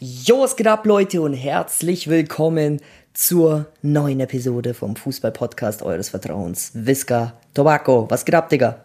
[0.00, 2.80] Jo, was geht ab, Leute, und herzlich willkommen
[3.14, 6.70] zur neuen Episode vom Fußball-Podcast eures Vertrauens.
[6.72, 8.06] Visca Tobacco.
[8.08, 8.78] Was geht ab, Digga?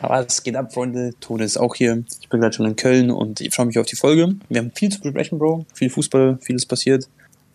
[0.00, 1.14] Aber es geht ab, Freunde.
[1.18, 2.04] Tode ist auch hier.
[2.20, 4.34] Ich bin gerade schon in Köln und ich freue mich auf die Folge.
[4.50, 5.64] Wir haben viel zu besprechen, Bro.
[5.72, 7.08] Viel Fußball, vieles passiert.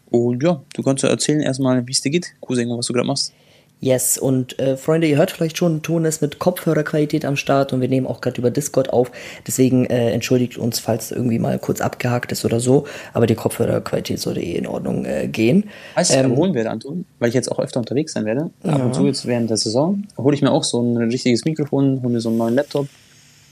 [0.10, 3.05] Und ja, du kannst ja erzählen erstmal, wie es dir geht, Cousin, was du gerade
[3.05, 3.34] machst.
[3.80, 7.82] Yes, und äh, Freunde, ihr hört vielleicht schon, Ton ist mit Kopfhörerqualität am Start und
[7.82, 9.11] wir nehmen auch gerade über Discord auf.
[9.46, 12.88] Deswegen äh, entschuldigt uns, falls irgendwie mal kurz abgehakt ist oder so.
[13.14, 15.69] Aber die Kopfhörerqualität sollte eh in Ordnung äh, gehen.
[15.93, 17.05] Weißt du, ähm, wohnen werde, Anton?
[17.19, 18.50] Weil ich jetzt auch öfter unterwegs sein werde.
[18.64, 18.74] Ja.
[18.74, 22.02] Ab und zu jetzt während der Saison hole ich mir auch so ein richtiges Mikrofon,
[22.02, 22.88] hole mir so einen neuen Laptop.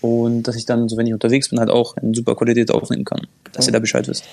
[0.01, 3.05] Und dass ich dann, so wenn ich unterwegs bin, halt auch in super Qualität aufnehmen
[3.05, 3.27] kann.
[3.53, 3.69] Dass oh.
[3.69, 4.23] ihr da Bescheid wisst.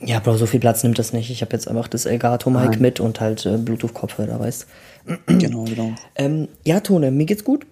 [0.00, 1.30] Ja, Bro, so viel Platz nimmt das nicht.
[1.30, 4.66] Ich habe jetzt einfach das Elgato-Mic mit und halt äh, Bluetooth-Kopfhörer, weißt du.
[5.26, 5.92] Genau, genau.
[6.16, 7.66] Ähm, ja, Tone, mir geht's gut.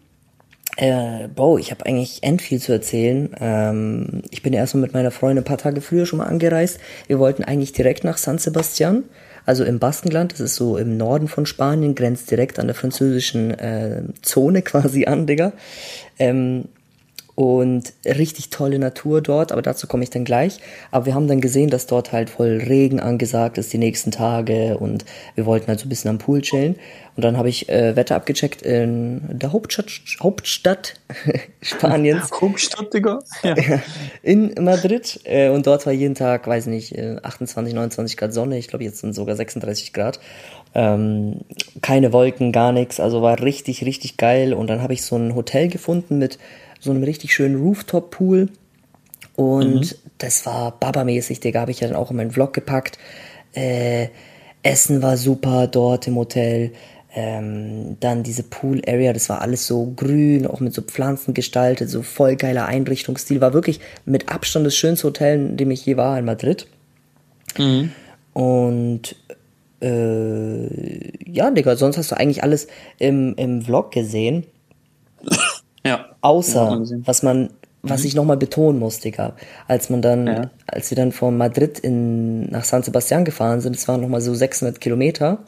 [0.76, 3.30] Äh, Bro, ich habe eigentlich end viel zu erzählen.
[3.38, 6.80] Ähm, ich bin erstmal mit meiner Freundin ein paar Tage früher schon mal angereist.
[7.08, 9.04] Wir wollten eigentlich direkt nach San Sebastian,
[9.44, 10.32] also im Baskenland.
[10.32, 15.04] Das ist so im Norden von Spanien, grenzt direkt an der französischen äh, Zone quasi
[15.04, 15.52] an, Digga.
[16.18, 16.64] Ähm,
[17.34, 20.58] und richtig tolle Natur dort, aber dazu komme ich dann gleich.
[20.90, 24.76] Aber wir haben dann gesehen, dass dort halt voll Regen angesagt ist die nächsten Tage
[24.78, 26.76] und wir wollten halt so ein bisschen am Pool chillen.
[27.14, 29.90] Und dann habe ich äh, Wetter abgecheckt in der Hauptstadt,
[30.22, 30.94] Hauptstadt
[31.62, 32.30] Spaniens.
[32.40, 33.18] Hauptstadt, Digga.
[33.42, 33.54] Ja.
[34.22, 35.20] In Madrid.
[35.24, 38.58] Äh, und dort war jeden Tag, weiß nicht, 28, äh, 29 Grad Sonne.
[38.58, 40.20] Ich glaube, jetzt sind sogar 36 Grad.
[40.74, 41.40] Ähm,
[41.82, 42.98] keine Wolken, gar nichts.
[42.98, 44.54] Also war richtig, richtig geil.
[44.54, 46.38] Und dann habe ich so ein Hotel gefunden mit
[46.82, 48.48] so einem richtig schönen Rooftop-Pool.
[49.36, 49.96] Und mhm.
[50.18, 52.98] das war babamäßig, Digga, habe ich ja dann auch in meinen Vlog gepackt.
[53.54, 54.08] Äh,
[54.62, 56.72] Essen war super dort im Hotel.
[57.14, 61.90] Ähm, dann diese Pool Area, das war alles so grün, auch mit so Pflanzen gestaltet,
[61.90, 63.40] so voll geiler Einrichtungsstil.
[63.40, 66.66] War wirklich mit Abstand das schönste Hotel, in dem ich je war in Madrid.
[67.58, 67.92] Mhm.
[68.32, 69.16] Und
[69.82, 72.66] äh, ja, Digga, sonst hast du eigentlich alles
[72.98, 74.44] im, im Vlog gesehen.
[75.84, 76.11] Ja.
[76.22, 77.50] Außer, ja, was man,
[77.82, 78.06] was mhm.
[78.06, 79.34] ich nochmal betonen muss, Digga,
[79.68, 80.50] als man dann, ja.
[80.66, 84.32] als wir dann von Madrid in, nach San Sebastian gefahren sind, es waren nochmal so
[84.32, 85.38] 600 Kilometer,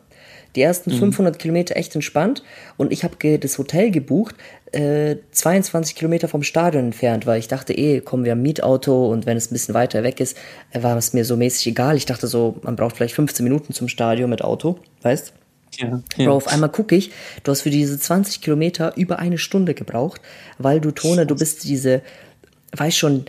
[0.56, 0.98] die ersten mhm.
[0.98, 2.42] 500 Kilometer echt entspannt
[2.76, 4.34] und ich habe das Hotel gebucht,
[4.72, 9.26] äh, 22 Kilometer vom Stadion entfernt, weil ich dachte, eh, kommen wir am Mietauto und
[9.26, 10.36] wenn es ein bisschen weiter weg ist,
[10.72, 11.96] äh, war es mir so mäßig egal.
[11.96, 15.32] Ich dachte so, man braucht vielleicht 15 Minuten zum Stadion mit Auto, weißt?
[15.78, 16.26] Ja, ja.
[16.26, 17.10] Bro, auf einmal gucke ich,
[17.42, 20.20] du hast für diese 20 Kilometer über eine Stunde gebraucht,
[20.58, 22.02] weil du Tone, du bist diese,
[22.76, 23.24] weißt schon,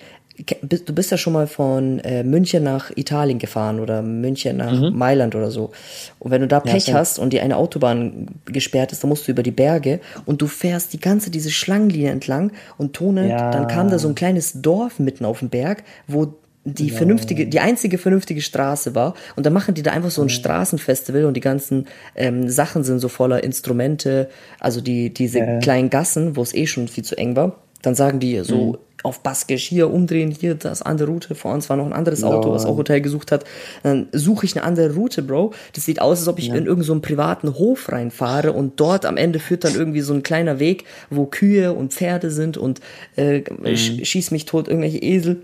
[0.61, 4.97] du bist ja schon mal von äh, München nach Italien gefahren oder München nach mhm.
[4.97, 5.71] Mailand oder so.
[6.19, 9.27] Und wenn du da Pech ja, hast und dir eine Autobahn gesperrt ist, dann musst
[9.27, 13.51] du über die Berge und du fährst die ganze diese Schlangenlinie entlang und Tone, ja.
[13.51, 16.97] dann kam da so ein kleines Dorf mitten auf dem Berg, wo die ja.
[16.97, 19.13] vernünftige, die einzige vernünftige Straße war.
[19.35, 22.99] Und dann machen die da einfach so ein Straßenfestival und die ganzen ähm, Sachen sind
[22.99, 25.59] so voller Instrumente, also die, diese ja.
[25.59, 27.55] kleinen Gassen, wo es eh schon viel zu eng war.
[27.83, 28.77] Dann sagen die so mhm.
[29.03, 31.35] auf Baskisch hier umdrehen, hier das andere Route.
[31.35, 33.45] Vor uns war noch ein anderes Auto, was auch Hotel gesucht hat.
[33.83, 35.53] Dann suche ich eine andere Route, Bro.
[35.73, 36.55] Das sieht aus, als ob ich ja.
[36.55, 40.23] in irgendeinen so privaten Hof reinfahre und dort am Ende führt dann irgendwie so ein
[40.23, 42.79] kleiner Weg, wo Kühe und Pferde sind und
[43.17, 43.75] äh, mhm.
[43.75, 45.43] schieß mich tot irgendwelche Esel.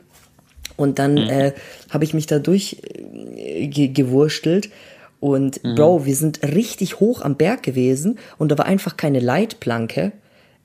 [0.81, 1.30] Und dann mhm.
[1.30, 1.53] äh,
[1.90, 4.66] habe ich mich da durchgewurstelt.
[4.66, 4.69] Äh,
[5.19, 5.75] und mhm.
[5.75, 10.14] Bro, wir sind richtig hoch am Berg gewesen und da war einfach keine Leitplanke,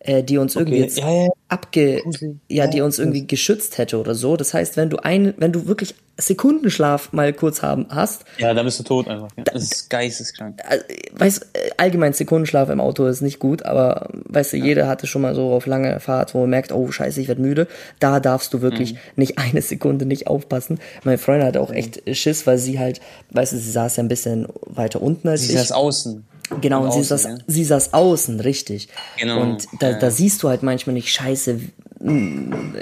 [0.01, 0.63] äh, die uns okay.
[0.63, 1.29] irgendwie jetzt ja, ja.
[1.49, 2.03] abge,
[2.49, 4.37] ja, die uns irgendwie geschützt hätte oder so.
[4.37, 8.25] Das heißt, wenn du ein, wenn du wirklich Sekundenschlaf mal kurz haben hast.
[8.39, 9.29] Ja, dann bist du tot einfach.
[9.37, 9.45] Ja.
[9.45, 10.61] Das ist geisteskrank.
[11.13, 14.65] Weißt, äh, allgemein Sekundenschlaf im Auto ist nicht gut, aber weißt du, ja.
[14.65, 17.43] jeder hatte schon mal so auf lange Fahrt, wo man merkt, oh scheiße, ich werde
[17.43, 17.67] müde.
[17.99, 18.99] Da darfst du wirklich mhm.
[19.17, 20.79] nicht eine Sekunde nicht aufpassen.
[21.05, 23.01] Meine Freundin hatte auch echt Schiss, weil sie halt,
[23.33, 25.53] weißt du, sie saß ja ein bisschen weiter unten als sie ich.
[25.53, 26.25] Sie saß außen.
[26.61, 27.39] Genau, und, und sie, saß, ja.
[27.47, 28.89] sie saß außen, richtig.
[29.19, 29.41] Genau.
[29.41, 29.99] Und da, ja.
[29.99, 31.61] da siehst du halt manchmal nicht, scheiße,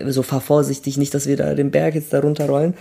[0.07, 2.75] so fahr vorsichtig, nicht, dass wir da den Berg jetzt da runterrollen.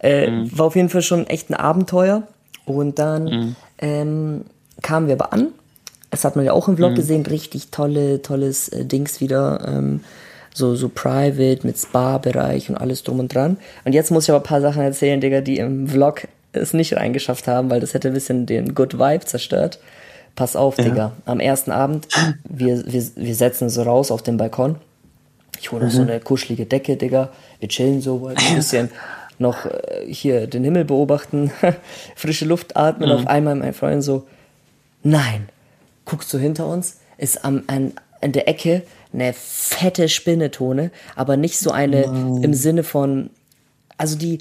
[0.00, 0.58] Äh, mhm.
[0.58, 2.24] War auf jeden Fall schon echt ein Abenteuer.
[2.64, 3.56] Und dann mhm.
[3.78, 4.44] ähm,
[4.82, 5.48] kamen wir aber an.
[6.10, 6.96] Das hat man ja auch im Vlog mhm.
[6.96, 9.64] gesehen, richtig tolle, tolles äh, Dings wieder.
[9.66, 10.00] Ähm,
[10.52, 13.56] so, so private mit Spa-Bereich und alles drum und dran.
[13.84, 16.96] Und jetzt muss ich aber ein paar Sachen erzählen, Digga, die im Vlog es nicht
[16.96, 19.78] reingeschafft haben, weil das hätte ein bisschen den Good Vibe zerstört.
[20.36, 20.84] Pass auf, ja.
[20.84, 21.12] Digga.
[21.24, 22.08] Am ersten Abend,
[22.48, 24.76] wir, wir, wir setzen so raus auf den Balkon.
[25.60, 25.96] Ich hole noch mhm.
[25.96, 27.30] so eine kuschelige Decke, Digga.
[27.58, 28.90] Wir chillen so, ein bisschen
[29.38, 31.50] noch äh, hier den Himmel beobachten,
[32.16, 33.08] frische Luft atmen.
[33.08, 33.14] Mhm.
[33.16, 34.26] Auf einmal mein Freund so,
[35.02, 35.48] nein,
[36.04, 38.82] guckst du hinter uns, ist am, an, an der Ecke
[39.12, 42.44] eine fette Spinnetone, aber nicht so eine mhm.
[42.44, 43.30] im Sinne von
[44.00, 44.38] also die,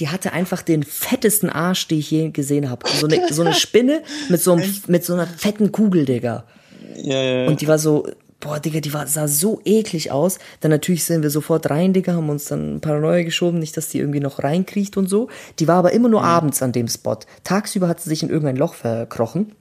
[0.00, 2.88] die hatte einfach den fettesten Arsch, den ich je gesehen habe.
[2.88, 6.44] So eine, so eine Spinne mit so, einem, mit so einer fetten Kugel, Digga.
[6.96, 7.48] Ja, ja, ja.
[7.48, 8.06] Und die war so,
[8.40, 10.38] boah, Digga, die war, sah so eklig aus.
[10.60, 13.98] Dann natürlich sind wir sofort rein, Digga, haben uns dann Paranoia geschoben, nicht, dass die
[13.98, 15.28] irgendwie noch reinkriecht und so.
[15.58, 16.26] Die war aber immer nur mhm.
[16.26, 17.18] abends an dem Spot.
[17.44, 19.52] Tagsüber hat sie sich in irgendein Loch verkrochen.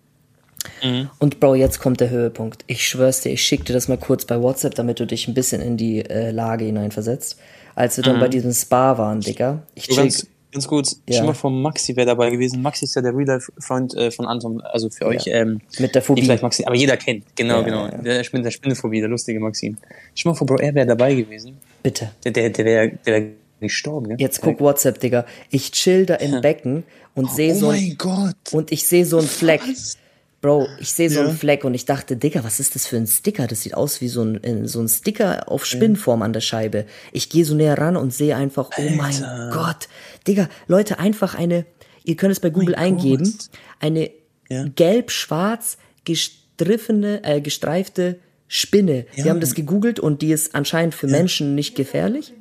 [0.84, 1.10] Mhm.
[1.20, 2.64] Und Bro, jetzt kommt der Höhepunkt.
[2.68, 5.34] Ich schwör's dir, ich schick dir das mal kurz bei WhatsApp, damit du dich ein
[5.34, 7.38] bisschen in die äh, Lage hineinversetzt.
[7.76, 8.22] Als wir dann mhm.
[8.22, 9.64] bei diesem Spa waren, Digga.
[9.76, 10.12] Ich check,
[10.52, 11.24] Ganz kurz, ja.
[11.24, 12.64] mal von Maxi wäre dabei gewesen.
[12.64, 15.10] Maxi ist ja der Real-Life-Freund äh, von Anton, also für ja.
[15.12, 15.28] euch.
[15.28, 16.24] Ähm, Mit der Phobie.
[16.24, 17.88] Vielleicht Maxi, aber jeder kennt, genau, ja, genau.
[18.02, 19.78] Der, Spinne, der Spinnephobie, der lustige Maxim.
[20.16, 21.58] Schon mal vor, Bro, er wäre dabei gewesen.
[21.84, 22.12] Bitte.
[22.24, 23.28] Der, der, der wäre der wär
[23.60, 24.16] gestorben, ne?
[24.18, 25.26] Jetzt guck WhatsApp, Digga.
[25.52, 26.84] Ich chill da im Becken
[27.14, 27.68] und oh, sehe so.
[27.68, 28.36] Oh mein Gott.
[28.52, 29.62] Und ich sehe so einen Fleck.
[29.68, 29.99] Was?
[30.42, 31.28] Bro, ich sehe so ja.
[31.28, 33.46] einen Fleck und ich dachte, Digga, was ist das für ein Sticker?
[33.46, 36.86] Das sieht aus wie so ein, so ein Sticker auf Spinnform an der Scheibe.
[37.12, 38.94] Ich gehe so näher ran und sehe einfach, Alter.
[38.94, 39.90] oh mein Gott.
[40.28, 41.66] Digga, Leute, einfach eine,
[42.06, 43.50] ihr könnt es bei Google oh eingeben, Gott.
[43.80, 44.12] eine
[44.50, 44.66] ja.
[44.76, 49.06] gelb-schwarz gestriffene, äh, gestreifte Spinne.
[49.16, 49.24] Ja.
[49.24, 52.34] Sie haben das gegoogelt und die ist anscheinend für Menschen nicht gefährlich.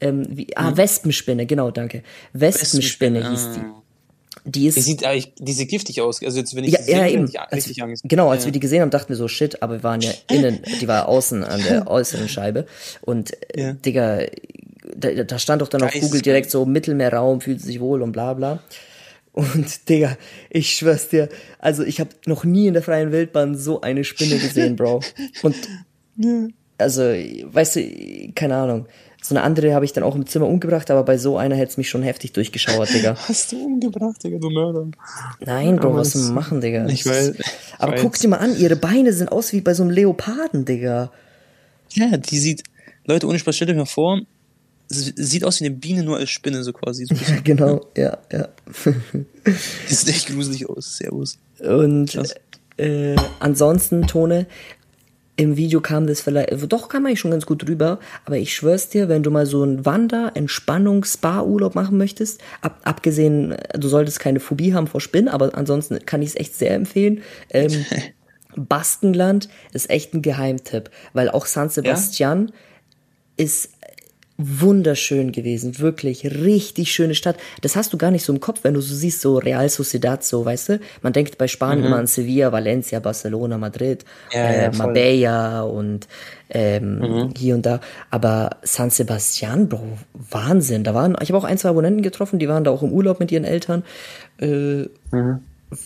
[0.00, 0.76] Ähm, wie, ah.
[0.76, 2.02] Wespenspinne, genau, danke.
[2.34, 3.85] Wespenspinne, Wespenspinne hieß die.
[4.48, 6.22] Die, ist, die sieht eigentlich, die sieht giftig aus.
[6.22, 7.28] Also jetzt, wenn ich ja, ja, sehe, eben.
[7.36, 8.04] Angst.
[8.04, 8.46] Genau, als ja.
[8.46, 11.08] wir die gesehen haben, dachten wir so, shit, aber wir waren ja innen, die war
[11.08, 12.66] außen an der äußeren Scheibe.
[13.00, 13.72] Und, äh, ja.
[13.72, 14.20] Digga,
[14.96, 18.34] da, da stand doch dann auf Google direkt so Mittelmeerraum, fühlt sich wohl und bla
[18.34, 18.62] bla.
[19.32, 20.16] Und Digga,
[20.48, 21.28] ich schwör's dir,
[21.58, 25.02] also ich habe noch nie in der freien Wildbahn so eine Spinne gesehen, Bro.
[25.42, 25.56] Und
[26.78, 28.86] also, weißt du, keine Ahnung.
[29.26, 31.72] So eine andere habe ich dann auch im Zimmer umgebracht, aber bei so einer hätte
[31.72, 33.16] es mich schon heftig durchgeschauert, Digga.
[33.28, 34.86] Hast du umgebracht, Digga, du Mörder?
[35.44, 36.86] Nein, Bro, was soll man machen, Digga?
[36.86, 37.32] Ich weiß.
[37.80, 38.02] Aber weiß.
[38.02, 41.10] guck dir mal an, ihre Beine sind aus wie bei so einem Leoparden, Digga.
[41.90, 42.62] Ja, die sieht,
[43.04, 44.20] Leute, ohne Spaß, stellt euch mal vor,
[44.86, 47.06] sieht aus wie eine Biene, nur als Spinne, so quasi.
[47.06, 48.48] So ja, genau, ja, ja.
[49.44, 51.36] das sieht echt gruselig aus, servus.
[51.58, 52.16] Und
[52.76, 54.46] äh, ansonsten, Tone,
[55.36, 58.88] im Video kam das vielleicht, doch kam eigentlich schon ganz gut rüber, aber ich schwör's
[58.88, 64.18] dir, wenn du mal so einen Wander-, Entspannungs-, Spa-Urlaub machen möchtest, ab, abgesehen, du solltest
[64.18, 67.22] keine Phobie haben vor Spinnen, aber ansonsten kann ich es echt sehr empfehlen.
[67.50, 67.84] Ähm,
[68.56, 72.54] Baskenland ist echt ein Geheimtipp, weil auch San Sebastian ja?
[73.44, 73.70] ist
[74.38, 77.36] wunderschön gewesen, wirklich richtig schöne Stadt.
[77.62, 80.22] Das hast du gar nicht so im Kopf, wenn du so siehst, so Real Sociedad,
[80.22, 80.80] so, weißt du?
[81.02, 81.86] Man denkt bei Spanien mhm.
[81.86, 86.06] immer an Sevilla, Valencia, Barcelona, Madrid, ja, äh, ja, Marbella und
[86.50, 87.34] ähm, mhm.
[87.36, 87.80] hier und da.
[88.10, 90.84] Aber San Sebastian, Bro, Wahnsinn.
[90.84, 93.20] Da waren, ich habe auch ein, zwei Abonnenten getroffen, die waren da auch im Urlaub
[93.20, 93.84] mit ihren Eltern.
[94.38, 95.40] Äh, mhm.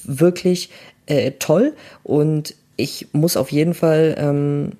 [0.05, 0.71] Wirklich
[1.07, 4.73] äh, toll und ich muss auf jeden Fall ähm,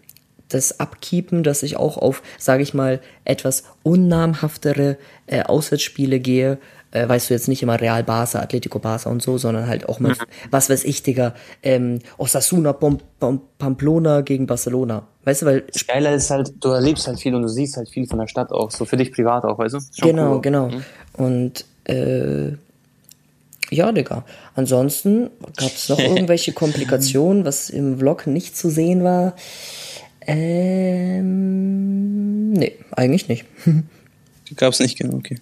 [0.55, 6.59] das Abkeepen, dass ich auch auf, sage ich mal, etwas unnamhaftere äh, Auswärtsspiele gehe.
[6.93, 10.01] Äh, weißt du jetzt nicht immer Real Barca, Atletico Barca und so, sondern halt auch
[10.01, 10.17] mal,
[10.51, 15.07] was weiß ich, Digga, ähm, Osasuna, Pom Pom Pamplona gegen Barcelona.
[15.25, 15.61] Weißt du, weil.
[15.73, 18.27] Das Geile ist halt, du erlebst halt viel und du siehst halt viel von der
[18.27, 19.79] Stadt auch, so für dich privat auch, weißt du?
[20.03, 20.41] Genau, cool.
[20.41, 20.69] genau.
[20.69, 20.85] Mhm.
[21.13, 22.57] Und äh,
[23.71, 24.25] ja, Digga.
[24.55, 29.35] Ansonsten gab es noch irgendwelche Komplikationen, was im Vlog nicht zu sehen war.
[30.27, 31.73] Ähm,
[32.53, 33.45] nee, eigentlich nicht.
[34.57, 35.39] Gab es nicht, genau, okay.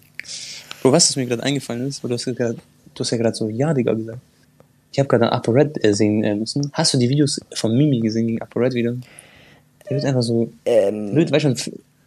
[0.81, 3.49] Bro, was ist mir gerade eingefallen ist, du hast, grad, du hast ja gerade so
[3.49, 4.19] Ja, Digga gesagt.
[4.91, 6.71] Ich habe gerade Upper Red äh, sehen äh, müssen.
[6.73, 8.95] Hast du die Videos von Mimi gesehen gegen Upper Red wieder?
[9.87, 11.55] Der wird einfach so ähm, blöd, weißt du,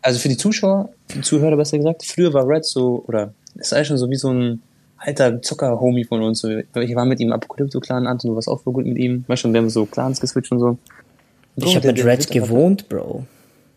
[0.00, 3.72] also für die Zuschauer, für die Zuhörer besser gesagt, früher war Red so, oder ist
[3.72, 4.62] eigentlich schon so wie so ein
[4.96, 6.44] alter Zocker-Homie von uns.
[6.44, 9.24] Ich war mit ihm Apokalypto-Clan, Anton, du warst auch voll gut mit ihm.
[9.26, 10.78] Weißt du, wir haben so Clans geswitcht und so.
[11.56, 13.26] Bro, ich habe mit Red gewohnt, Bro.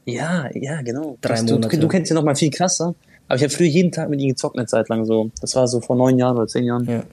[0.05, 1.17] Ja, ja, genau.
[1.21, 1.75] Drei du, Monate.
[1.75, 2.95] Du, du kennst ihn noch mal viel krasser.
[3.27, 5.31] Aber ich habe früher jeden Tag mit ihm gezockt eine Zeit lang so.
[5.41, 6.85] Das war so vor neun Jahren oder zehn Jahren.
[6.85, 7.03] Ja.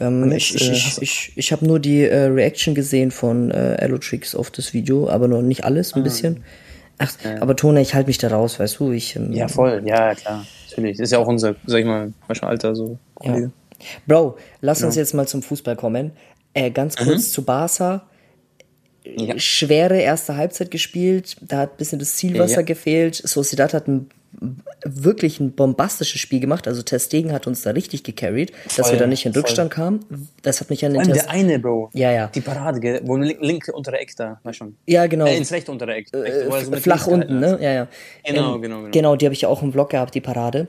[0.00, 3.76] Ähm, ich ich, äh, ich, ich, ich habe nur die äh, Reaction gesehen von äh,
[3.80, 6.04] Allotrix auf das Video, aber noch nicht alles, ein ah.
[6.04, 6.44] bisschen.
[6.98, 7.42] Ach, ja.
[7.42, 8.92] aber Tone, ich halte mich da raus, weißt du?
[8.92, 10.46] Ich, ähm, ja, voll, ja, klar.
[10.70, 10.98] Natürlich.
[10.98, 12.98] Das ist ja auch unser, sag ich mal, manchmal Alter so.
[13.22, 13.50] Ja.
[14.06, 14.86] Bro, lass ja.
[14.86, 16.12] uns jetzt mal zum Fußball kommen.
[16.54, 17.32] Äh, ganz kurz mhm.
[17.32, 18.06] zu Barca
[19.04, 19.38] ja.
[19.38, 21.36] schwere erste Halbzeit gespielt.
[21.40, 22.62] Da hat ein bisschen das Zielwasser ja.
[22.62, 23.16] gefehlt.
[23.16, 24.08] Sociedad hat ein
[24.84, 26.68] wirklich ein bombastisches Spiel gemacht.
[26.68, 29.84] Also Testegen hat uns da richtig gecarried, voll, dass wir da nicht in Rückstand voll.
[29.84, 30.28] kamen.
[30.42, 31.22] Das hat mich an den Test...
[31.22, 31.90] Der eine, Bro.
[31.94, 32.26] Ja, ja.
[32.28, 34.76] Die Parade, wo linke untere Eck da, weißt schon.
[34.86, 35.26] Ja, genau.
[35.26, 36.12] Äh, ins rechte untere Eck.
[36.12, 37.58] Äh, flach unten, ne?
[37.60, 37.88] Ja, ja.
[38.24, 38.90] Genau, ähm, genau, genau.
[38.90, 40.68] Genau, die habe ich ja auch im Vlog gehabt, die Parade.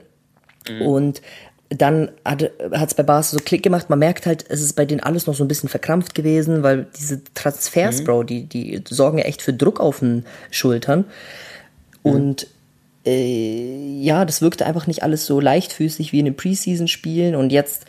[0.70, 0.82] Mhm.
[0.82, 1.22] Und
[1.70, 3.90] dann hat es bei Barca so Klick gemacht.
[3.90, 6.88] Man merkt halt, es ist bei denen alles noch so ein bisschen verkrampft gewesen, weil
[6.98, 8.06] diese Transfers, mhm.
[8.06, 11.06] Bro, die, die sorgen ja echt für Druck auf den Schultern.
[12.04, 12.12] Mhm.
[12.12, 12.48] Und
[13.06, 17.86] äh, ja, das wirkte einfach nicht alles so leichtfüßig wie in den Preseason-Spielen und jetzt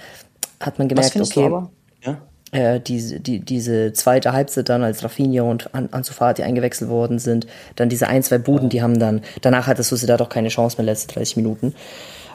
[0.61, 1.50] hat man gemerkt, okay,
[2.02, 2.18] ja?
[2.52, 7.18] äh, diese, die, diese zweite Halbzeit dann, als Rafinha und An Ansu Fati eingewechselt worden
[7.18, 8.68] sind, dann diese ein, zwei Buden, ja.
[8.68, 11.75] die haben dann, danach hat das Sociedad auch keine Chance mehr, letzte 30 Minuten.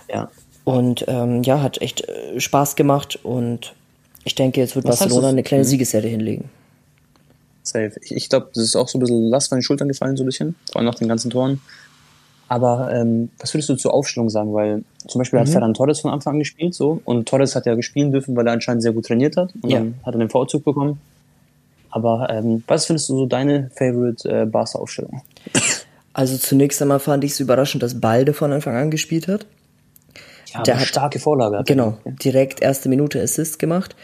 [0.09, 0.29] Ja.
[0.63, 3.73] Und ähm, ja, hat echt äh, Spaß gemacht und
[4.23, 5.67] ich denke, jetzt wird Was Barcelona eine kleine mhm.
[5.67, 6.49] Siegesserie hinlegen.
[7.63, 7.93] Safe.
[8.01, 10.23] Ich, ich glaube, das ist auch so ein bisschen Last von den Schultern gefallen, so
[10.23, 11.61] ein bisschen, vor allem nach den ganzen Toren.
[12.47, 14.53] Aber ähm, was würdest du zur Aufstellung sagen?
[14.53, 15.43] Weil zum Beispiel mhm.
[15.43, 18.45] hat Ferran Torres von Anfang an gespielt, so und Torres hat ja gespielt dürfen, weil
[18.45, 19.79] er anscheinend sehr gut trainiert hat und ja.
[19.79, 20.99] dann hat er den Vorzug bekommen.
[21.91, 25.21] Aber ähm, was findest du so deine Favorite äh, Barca-Aufstellung?
[26.13, 29.45] Also zunächst einmal fand ich es überraschend, dass Balde von Anfang an gespielt hat.
[30.53, 31.63] Ja, der hat starke Vorlage.
[31.65, 33.95] Genau, direkt erste Minute Assist gemacht.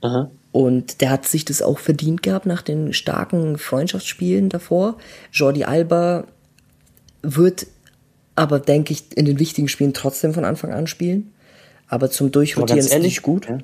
[0.00, 0.30] Aha.
[0.52, 4.96] Und der hat sich das auch verdient gehabt nach den starken Freundschaftsspielen davor.
[5.32, 6.24] Jordi Alba
[7.22, 7.66] wird
[8.36, 11.32] aber, denke ich, in den wichtigen Spielen trotzdem von Anfang an spielen.
[11.88, 13.48] Aber zum Durchrotieren ist nicht gut.
[13.48, 13.58] Ja.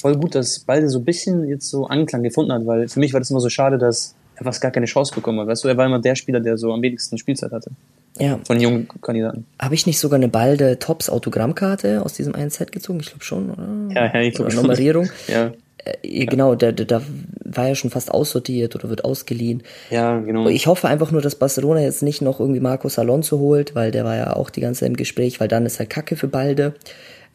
[0.00, 3.12] Voll gut, dass Balde so ein bisschen jetzt so Anklang gefunden hat, weil für mich
[3.12, 5.46] war das immer so schade, dass er fast gar keine Chance bekommen hat.
[5.46, 7.70] Weißt du, er war immer der Spieler, der so am wenigsten Spielzeit hatte.
[8.18, 8.38] Ja.
[8.46, 9.46] Von jungen Kandidaten.
[9.60, 13.00] Habe ich nicht sogar eine Balde Tops Autogrammkarte aus diesem einen Set gezogen?
[13.00, 13.66] Ich glaube schon, oder?
[13.94, 14.62] Ja, ja, ich glaube schon.
[14.62, 15.08] Nummerierung.
[15.26, 15.52] ja.
[15.84, 17.02] Äh, genau, der, der, der
[17.44, 19.62] war ja schon fast aussortiert oder wird ausgeliehen.
[19.90, 20.48] Ja, genau.
[20.48, 24.04] Ich hoffe einfach nur, dass Barcelona jetzt nicht noch irgendwie Marcos Alonso holt, weil der
[24.04, 26.74] war ja auch die ganze Zeit im Gespräch, weil dann ist halt Kacke für Balde.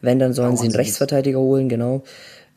[0.00, 2.02] Wenn, dann sollen oh, sie einen Rechtsverteidiger holen, genau.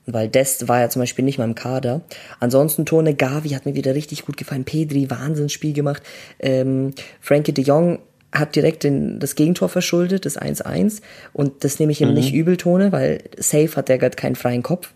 [0.05, 2.01] Weil Dest war ja zum Beispiel nicht mal im Kader.
[2.39, 4.65] Ansonsten Tone Gavi hat mir wieder richtig gut gefallen.
[4.65, 6.03] Pedri, Wahnsinnsspiel gemacht.
[6.39, 7.99] Ähm, Frankie de Jong
[8.33, 11.01] hat direkt den, das Gegentor verschuldet, das 1-1.
[11.33, 12.15] Und das nehme ich ihm mhm.
[12.15, 14.91] nicht übel, Tone, weil safe hat der gerade keinen freien Kopf.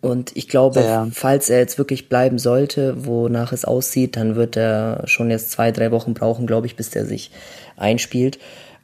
[0.00, 1.06] Und ich glaube, ja.
[1.12, 5.70] falls er jetzt wirklich bleiben sollte, wonach es aussieht, dann wird er schon jetzt zwei,
[5.70, 7.30] drei Wochen brauchen, glaube ich, bis der sich
[7.76, 8.40] einspielt.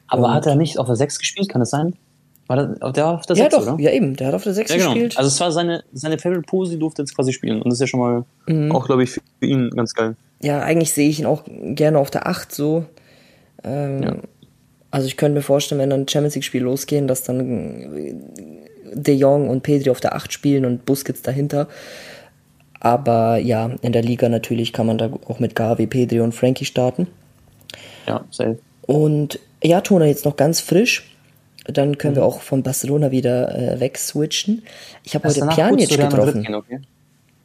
[0.07, 1.95] Aber Und hat er nicht auf der 6 gespielt, kann das sein?
[2.47, 3.79] War der, der auf der 6, ja, doch, oder?
[3.81, 4.93] Ja, eben, der hat auf der 6 ja, genau.
[4.93, 5.17] gespielt.
[5.17, 7.61] Also es war seine, seine Favorite Pose, die durfte jetzt quasi spielen.
[7.61, 8.71] Und das ist ja schon mal mhm.
[8.71, 10.15] auch, glaube ich, für ihn ganz geil.
[10.41, 12.85] Ja, eigentlich sehe ich ihn auch gerne auf der 8 so.
[13.63, 14.15] Ähm, ja.
[14.91, 18.15] Also ich könnte mir vorstellen, wenn dann Champions League-Spiel losgehen, dass dann
[18.91, 21.67] De Jong und Pedri auf der 8 spielen und Busquets dahinter.
[22.79, 26.65] Aber ja, in der Liga natürlich kann man da auch mit Gavi, Pedri und Frankie
[26.65, 27.07] starten.
[28.07, 28.57] Ja, safe.
[28.87, 31.15] Und ja, Tona jetzt noch ganz frisch.
[31.65, 32.17] Dann können mhm.
[32.17, 34.63] wir auch von Barcelona wieder äh, wegswitchen.
[35.03, 36.41] Ich habe heute Pjanic getroffen.
[36.41, 36.79] Gehen, okay.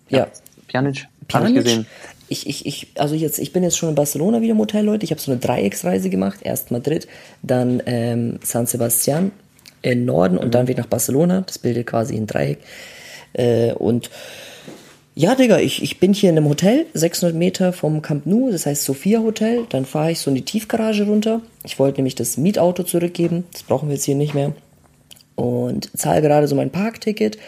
[0.09, 0.19] Ja.
[0.19, 0.27] ja.
[0.69, 1.51] Pjanic, Pjanic.
[1.51, 1.87] ich gesehen.
[2.29, 5.05] Ich, ich, ich, also jetzt, ich bin jetzt schon in Barcelona wieder im Hotel, Leute.
[5.05, 6.41] Ich habe so eine Dreiecksreise gemacht.
[6.43, 7.07] Erst Madrid,
[7.43, 9.33] dann ähm, San Sebastian
[9.83, 11.43] in Norden und dann wieder nach Barcelona.
[11.43, 12.59] Das bildet quasi ein Dreieck.
[13.35, 14.11] Äh, und
[15.17, 18.67] ja, Digga, ich, ich bin hier in einem Hotel, 600 Meter vom Camp Nou, das
[18.67, 19.65] heißt Sophia Hotel.
[19.69, 21.41] Dann fahre ich so in die Tiefgarage runter.
[21.63, 23.45] Ich wollte nämlich das Mietauto zurückgeben.
[23.53, 24.53] Das brauchen wir jetzt hier nicht mehr.
[25.37, 27.39] Und zahle gerade so mein Parkticket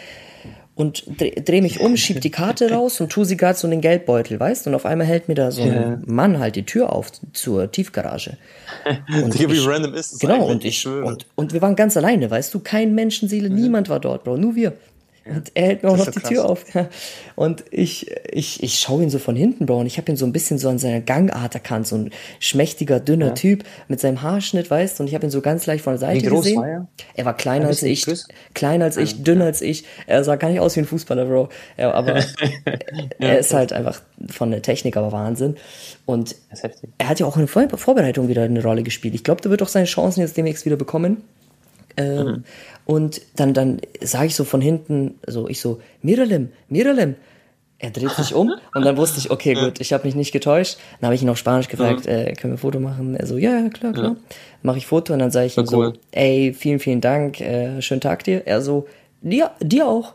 [0.77, 3.71] und dreh, dreh mich um, schieb die Karte raus und tu sie gerade so in
[3.71, 4.67] den Geldbeutel, weißt?
[4.67, 5.99] Und auf einmal hält mir da so ein yeah.
[6.05, 8.37] Mann halt die Tür auf zur Tiefgarage.
[9.07, 12.29] Und ich, wie random ist es Genau, und ich, und, und wir waren ganz alleine,
[12.29, 12.59] weißt du?
[12.59, 13.55] Kein Menschenseele, mhm.
[13.55, 14.73] niemand war dort, Bro, nur wir.
[15.35, 16.29] Und er hält mir auch noch die krass.
[16.29, 16.65] Tür auf.
[17.35, 19.79] Und ich, ich, ich schaue ihn so von hinten, Bro.
[19.79, 21.87] Und ich habe ihn so ein bisschen so an seiner Gangart erkannt.
[21.87, 23.33] So ein schmächtiger, dünner ja.
[23.33, 25.03] Typ mit seinem Haarschnitt, weißt du.
[25.03, 26.61] Und ich habe ihn so ganz leicht von der Seite wie groß gesehen.
[26.61, 26.87] War er?
[27.15, 28.05] er war kleiner als ich,
[28.53, 29.85] kleiner als ich, dünner als ich.
[30.07, 31.49] Er sah gar nicht aus wie ein Fußballer, Bro.
[31.77, 32.23] Ja, aber
[33.19, 35.55] er ist halt einfach von der Technik aber Wahnsinn.
[36.05, 36.35] Und
[36.97, 39.15] er hat ja auch in der Vorbereitung wieder eine Rolle gespielt.
[39.15, 41.23] Ich glaube, der wird auch seine Chancen jetzt demnächst wieder bekommen.
[41.97, 42.43] Ähm, mhm.
[42.85, 47.15] Und dann, dann sage ich so von hinten, so ich so, Miralem, Miralem.
[47.79, 50.77] Er dreht sich um und dann wusste ich, okay, gut, ich habe mich nicht getäuscht.
[50.99, 52.11] Dann habe ich ihn auf Spanisch gefragt, mhm.
[52.11, 53.15] äh, können wir ein Foto machen?
[53.15, 54.05] Er so, ja, ja klar, klar.
[54.05, 54.35] Ja.
[54.63, 55.93] Mache ich Foto und dann sage ich ihm cool.
[55.93, 58.47] so, ey, vielen, vielen Dank, äh, schönen Tag dir.
[58.47, 58.87] Er so,
[59.21, 60.13] dir, dir auch.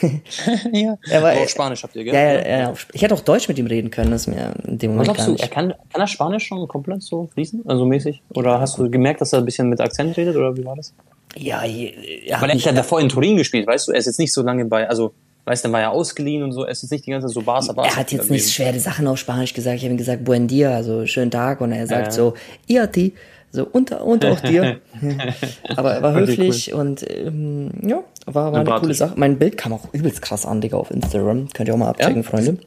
[0.72, 0.98] ja.
[1.08, 2.14] Er war, auf Spanisch habt ihr, gell?
[2.14, 2.74] Ja, ja, ja.
[2.92, 5.16] Ich hätte auch Deutsch mit ihm reden können, das ist mir in dem Moment Was
[5.16, 8.22] glaubst du, er kann, kann er Spanisch schon komplett so fließen, also mäßig?
[8.30, 10.94] Oder hast du gemerkt, dass er ein bisschen mit Akzent redet, oder wie war das?
[11.36, 13.92] Ja, er Weil er hat ja davor in Turin gespielt, weißt du?
[13.92, 15.12] Er ist jetzt nicht so lange bei, also,
[15.44, 16.64] weißt du, dann war er ausgeliehen und so.
[16.64, 17.90] Er ist jetzt nicht die ganze Zeit so Barca, Barca.
[17.90, 19.76] Er hat jetzt nicht schwere Sachen auf Spanisch gesagt.
[19.76, 21.60] Ich habe ihm gesagt, buen dia, also schönen Tag.
[21.60, 22.10] Und er sagt ja.
[22.10, 22.34] so,
[22.68, 23.14] iati,
[23.52, 24.80] so unter und auch dir.
[25.76, 26.80] Aber er war höflich cool.
[26.80, 29.12] und ähm, ja, war, war eine coole Sache.
[29.16, 31.48] Mein Bild kam auch übelst krass an, Digga, auf Instagram.
[31.52, 32.22] Könnt ihr auch mal abchecken, ja?
[32.22, 32.58] Freunde.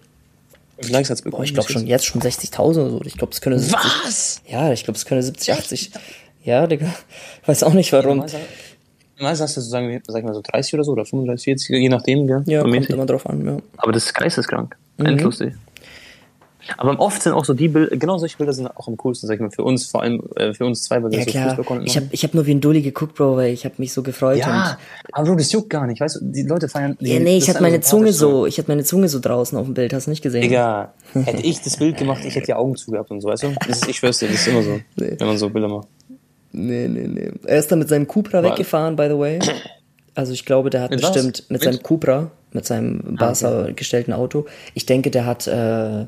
[0.89, 1.39] Likes hat's bekommen.
[1.39, 3.01] Boah, ich glaube schon jetzt schon 60.000 oder so.
[3.05, 4.41] Ich glaube, es könnte 70, Was?
[4.47, 5.91] Ja, ich glaube, es könnte 70, 80.
[6.43, 6.93] Ja, Digga.
[7.45, 8.19] Weiß auch nicht warum.
[8.19, 8.39] Ja,
[9.17, 11.69] Meistens hast du so, sagen, sag ich mal so 30 oder so oder 35, 40,
[11.69, 12.43] je nachdem, gell?
[12.45, 13.57] Ja, kommt immer drauf an, ja.
[13.77, 14.75] Aber das ist geisteskrank.
[14.97, 15.05] Mhm.
[15.05, 15.53] Endlustig.
[16.77, 19.35] Aber oft sind auch so die Bilder, genau solche Bilder sind auch am coolsten, sag
[19.35, 21.55] ich mal, für uns, vor allem äh, für uns zwei, weil wir Ja so klar,
[21.55, 23.93] Fußball ich habe ich hab nur wie ein Dulli geguckt, Bro, weil ich habe mich
[23.93, 24.37] so gefreut.
[24.39, 24.77] Ja,
[25.11, 26.97] aber Bro, das juckt gar nicht, weißt du, die Leute feiern.
[26.99, 29.73] ja, nee, ich hatte meine Zunge so, ich hatte meine Zunge so draußen auf dem
[29.73, 30.41] Bild, hast du nicht gesehen?
[30.41, 33.55] Digga, hätte ich das Bild gemacht, ich hätte die Augen zugehabt und so, weißt du?
[33.67, 35.15] Das ist, ich schwör's dir, das ist immer so, Nee.
[35.17, 35.87] wenn man so Bilder macht.
[36.51, 37.31] Nee, nee, nee.
[37.45, 39.39] Er ist dann mit seinem Cupra War- weggefahren, by the way.
[40.13, 41.11] Also ich glaube, der hat Mit was?
[41.11, 41.63] bestimmt mit Mit?
[41.63, 44.45] seinem Cupra, mit seinem Barca gestellten Auto.
[44.73, 46.05] Ich denke, der hat äh,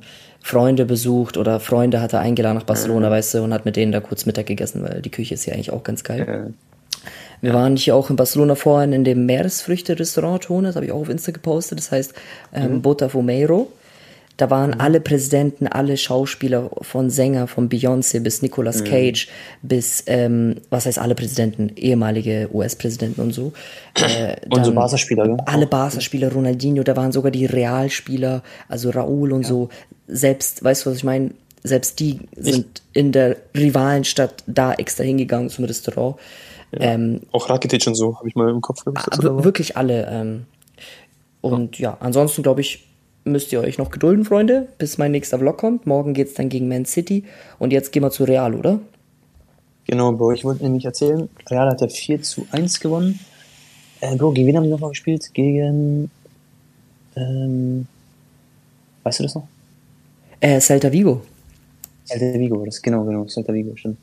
[0.48, 3.92] Freunde besucht oder Freunde hat er eingeladen nach Barcelona, weißt du, und hat mit denen
[3.92, 6.22] da kurz Mittag gegessen, weil die Küche ist ja eigentlich auch ganz geil.
[6.22, 7.10] Äh,
[7.42, 11.02] Wir waren hier auch in Barcelona vorhin in dem Meeresfrüchte-Restaurant, Tone, das habe ich auch
[11.02, 12.14] auf Insta gepostet, das heißt
[12.54, 13.70] ähm, Botafumeiro.
[14.38, 19.28] Da waren alle Präsidenten, alle Schauspieler, von Sänger, von Beyoncé bis Nicolas Cage,
[19.64, 23.52] bis, ähm, was heißt alle Präsidenten, ehemalige US-Präsidenten und so.
[23.96, 25.38] Äh, Und so Barca-Spieler, gell?
[25.48, 29.70] Alle Barca-Spieler, Ronaldinho, da waren sogar die Realspieler, also Raúl und so.
[30.08, 31.32] Selbst, weißt du, was ich meine?
[31.64, 36.16] Selbst die sind in der Rivalenstadt da extra hingegangen zum Restaurant.
[36.74, 39.12] Ähm, Auch Rakitic und so, habe ich mal im Kopf gehabt.
[39.12, 40.08] aber wirklich alle.
[40.12, 40.46] Ähm,
[41.42, 42.88] und ja, ansonsten glaube ich,
[43.32, 45.86] müsst ihr euch noch gedulden, Freunde, bis mein nächster Vlog kommt.
[45.86, 47.24] Morgen geht's dann gegen Man City.
[47.60, 48.80] Und jetzt gehen wir zu Real, oder?
[49.86, 53.20] Genau, Bro, ich wollte nämlich erzählen, Real hat ja 4 zu 1 gewonnen.
[54.02, 55.34] Äh, Bro, gegen wen haben die nochmal gespielt?
[55.34, 56.12] Gegen,
[57.16, 57.88] ähm,
[59.04, 59.48] weißt du das noch?
[60.42, 61.22] Äh, Celta Vigo.
[62.06, 63.98] Celta Vigo, das genau, genau, Celta Vigo, stimmt.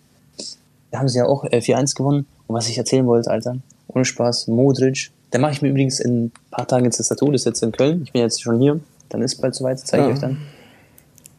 [0.91, 2.27] Da haben sie ja auch äh, 4-1 gewonnen.
[2.47, 3.57] Und was ich erzählen wollte, Alter,
[3.89, 7.31] ohne Spaß, Modric, da mache ich mir übrigens in ein paar Tagen jetzt das Tattoo,
[7.31, 8.03] das ist jetzt in Köln.
[8.05, 10.15] Ich bin jetzt schon hier, dann ist bald soweit, zeige ich Ja.
[10.15, 10.39] euch dann.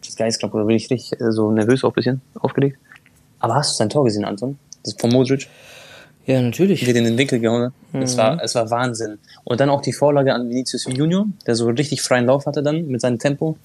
[0.02, 2.78] Das ist geil, da bin ich richtig äh, so nervös auch ein bisschen aufgeregt.
[3.40, 4.58] Aber hast du sein Tor gesehen, Anton?
[4.84, 5.48] Das ist von Modric,
[6.26, 6.82] Ja, natürlich.
[6.82, 7.74] wie der in den Winkel gehauen hat.
[8.02, 9.20] Es war, es war Wahnsinn.
[9.46, 12.88] Und dann auch die Vorlage an Vinicius Junior, der so richtig freien Lauf hatte dann
[12.88, 13.58] mit seinem Tempo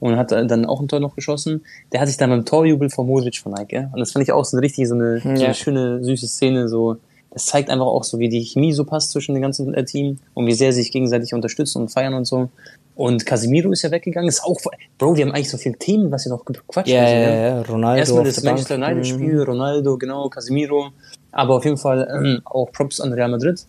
[0.00, 1.64] und hat dann auch ein Tor noch geschossen.
[1.92, 3.88] Der hat sich dann beim Torjubel von Modric verneigt, gell?
[3.92, 5.44] Und das fand ich auch so eine richtig so eine, so Ja.
[5.46, 6.96] eine schöne, süße Szene, so.
[7.30, 10.18] Das zeigt einfach auch so, wie die Chemie so passt zwischen dem ganzen äh, Team
[10.34, 12.48] und wie sehr sie sich gegenseitig unterstützen und feiern und so.
[12.96, 14.58] Und Casemiro ist ja weggegangen, ist auch,
[14.98, 17.40] Bro, wir haben eigentlich so viele Themen, was wir noch quatschen Ja, müssen, ja, gell?
[17.42, 18.42] ja, Ronaldo Erstmal das.
[18.42, 18.82] Manchester Mhm.
[18.84, 20.88] United-Spiel, Ronaldo, genau, Casemiro.
[21.30, 23.66] Aber auf jeden Fall ähm, auch Props an Real Madrid.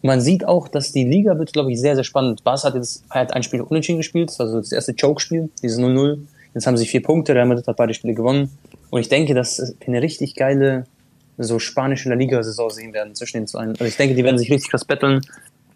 [0.00, 2.42] Man sieht auch, dass die Liga wird, glaube ich, sehr, sehr spannend.
[2.44, 5.78] Barca hat jetzt hat ein Spiel unentschieden gespielt, das war so das erste Choke-Spiel, dieses
[5.78, 6.18] 0-0.
[6.54, 8.50] Jetzt haben sie vier Punkte, Real Madrid hat beide Spiele gewonnen.
[8.90, 10.86] Und ich denke, dass wir eine richtig geile,
[11.36, 13.60] so spanische La Liga-Saison sehen werden zwischen den zwei.
[13.66, 15.20] Also ich denke, die werden sich richtig krass betteln.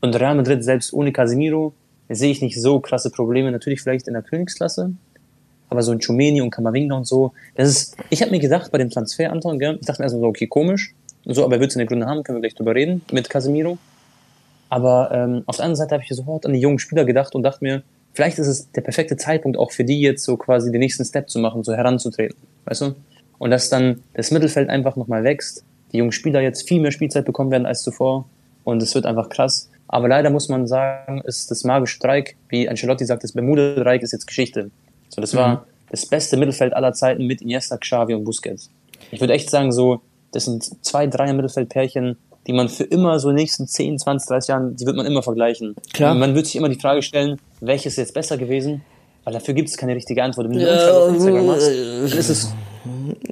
[0.01, 1.73] Und Real Madrid selbst ohne Casemiro
[2.09, 3.51] sehe ich nicht so krasse Probleme.
[3.51, 4.93] Natürlich vielleicht in der Königsklasse,
[5.69, 8.79] aber so ein Chumeni und Kamavinga und so, das ist, ich habe mir gedacht bei
[8.79, 11.87] dem Transfer, Anton, gell, ich dachte mir erstmal so, okay, komisch, so, aber wird seine
[11.87, 13.79] Gründe haben, können wir gleich drüber reden, mit Casemiro.
[14.69, 17.43] Aber ähm, auf der anderen Seite habe ich sofort an die jungen Spieler gedacht und
[17.43, 20.81] dachte mir, vielleicht ist es der perfekte Zeitpunkt auch für die jetzt so quasi den
[20.81, 22.95] nächsten Step zu machen, so heranzutreten, weißt du?
[23.39, 27.25] Und dass dann das Mittelfeld einfach nochmal wächst, die jungen Spieler jetzt viel mehr Spielzeit
[27.25, 28.27] bekommen werden als zuvor
[28.65, 29.71] und es wird einfach krass.
[29.89, 34.13] Aber leider muss man sagen, ist das magische Dreieck, wie Ancelotti sagt, das Bermuda-Dreieck ist
[34.13, 34.71] jetzt Geschichte.
[35.09, 38.71] So, das war das beste Mittelfeld aller Zeiten mit Iniesta, Xavi und Busquets.
[39.11, 40.01] Ich würde echt sagen, so,
[40.33, 44.29] das sind zwei, drei Mittelfeldpärchen, die man für immer so in den nächsten 10, 20,
[44.29, 45.75] 30 Jahren, die wird man immer vergleichen.
[45.93, 46.13] Klar.
[46.13, 48.83] Und man wird sich immer die Frage stellen, welches ist jetzt besser gewesen?
[49.25, 50.49] Weil dafür gibt es keine richtige Antwort.
[50.49, 52.55] Wenn du eine Ja, Umfrage auf Instagram machst, äh, dann ist es.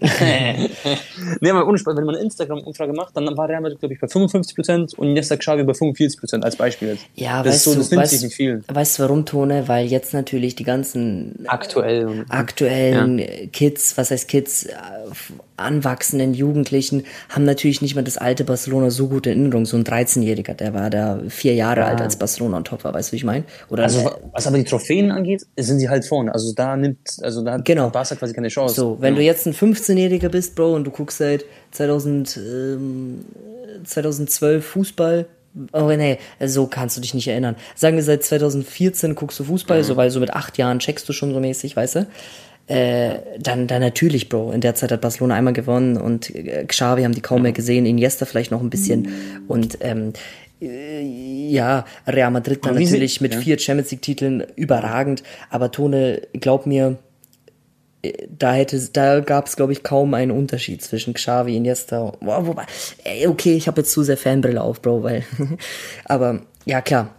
[1.41, 4.01] nee, aber ohne Spaß, wenn man eine Instagram-Umfrage macht, dann war Real Madrid, glaube ich,
[4.01, 7.05] bei 55% und Iniesta Xavi bei 45% als Beispiel jetzt.
[7.15, 8.63] Ja, das weißt so, du, das nimmt weißt, sich nicht viel.
[8.69, 9.69] weißt du warum, Tone?
[9.69, 12.07] Weil jetzt natürlich die ganzen Aktuell.
[12.07, 14.73] Und, aktuellen Kids, was heißt Kids, äh,
[15.57, 19.67] anwachsenden Jugendlichen, haben natürlich nicht mehr das alte Barcelona so gut in Erinnerung.
[19.67, 23.11] So ein 13-Jähriger, der war da vier Jahre alt, als Barcelona on top war, weißt
[23.11, 23.45] du, wie ich meine?
[23.71, 26.33] Oder also, äh, wa- was aber die Trophäen angeht, sind sie halt vorne.
[26.35, 27.91] Also da nimmt, also da hat Genau.
[27.91, 28.75] Barca quasi keine Chance.
[28.75, 29.21] So, wenn ja.
[29.21, 33.25] du jetzt ein 15-Jähriger bist, Bro, und du guckst seit 2000, ähm,
[33.85, 35.27] 2012 Fußball,
[35.73, 37.57] oh nee, so kannst du dich nicht erinnern.
[37.75, 41.13] Sagen wir, seit 2014 guckst du Fußball, so, weil so mit acht Jahren checkst du
[41.13, 42.07] schon so mäßig, weißt du?
[42.67, 44.53] Äh, dann, dann natürlich, Bro.
[44.53, 47.85] In der Zeit hat Barcelona einmal gewonnen und äh, Xavi haben die kaum mehr gesehen,
[47.85, 50.15] Iniesta vielleicht noch ein bisschen und ähm,
[50.63, 51.03] äh,
[51.51, 53.41] ja, Real Madrid dann natürlich mit ja.
[53.41, 56.97] vier Champions League Titeln überragend, aber Tone, glaub mir,
[58.29, 62.65] da hätte da gab es glaube ich kaum einen Unterschied zwischen Xavi Iniesta wow, wobei
[63.27, 65.25] okay ich habe jetzt zu sehr Fanbrille auf Bro weil
[66.05, 67.15] aber ja klar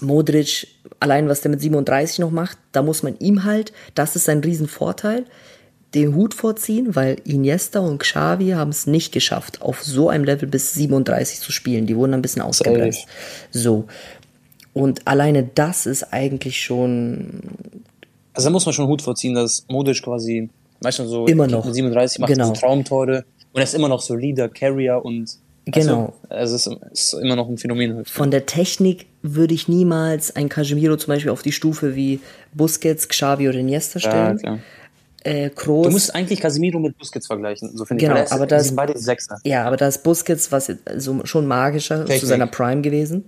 [0.00, 4.24] Modric allein was der mit 37 noch macht da muss man ihm halt das ist
[4.24, 5.24] sein Riesenvorteil
[5.94, 10.48] den Hut vorziehen, weil Iniesta und Xavi haben es nicht geschafft, auf so einem Level
[10.48, 11.86] bis 37 zu spielen.
[11.86, 13.06] Die wurden ein bisschen ausgebremst.
[13.50, 13.86] So.
[14.72, 17.40] Und alleine das ist eigentlich schon
[18.34, 20.48] Also da muss man schon Hut vorziehen, dass Modic quasi,
[20.80, 21.64] weißt du, so Immer noch.
[21.64, 22.46] mit 37 macht Genau.
[22.46, 25.30] so Traumtore und er ist immer noch solider Carrier und
[25.66, 26.14] Genau.
[26.30, 28.04] Also, es ist, immer noch ein Phänomen.
[28.06, 32.18] Von der Technik würde ich niemals ein Casemiro zum Beispiel auf die Stufe wie
[32.54, 34.38] Busquets, Xavi oder Iniesta Ja, stellen.
[34.38, 34.58] klar.
[35.22, 35.86] äh, Kroos.
[35.86, 38.22] Du musst eigentlich Casemiro mit Busquets vergleichen, so finde Genau, ich.
[38.24, 39.36] ist- aber das- sind beide Sechser.
[39.44, 42.28] Ja, aber da ist Busquets was also schon magischer zu Technik.
[42.28, 43.26] seiner Prime gewesen.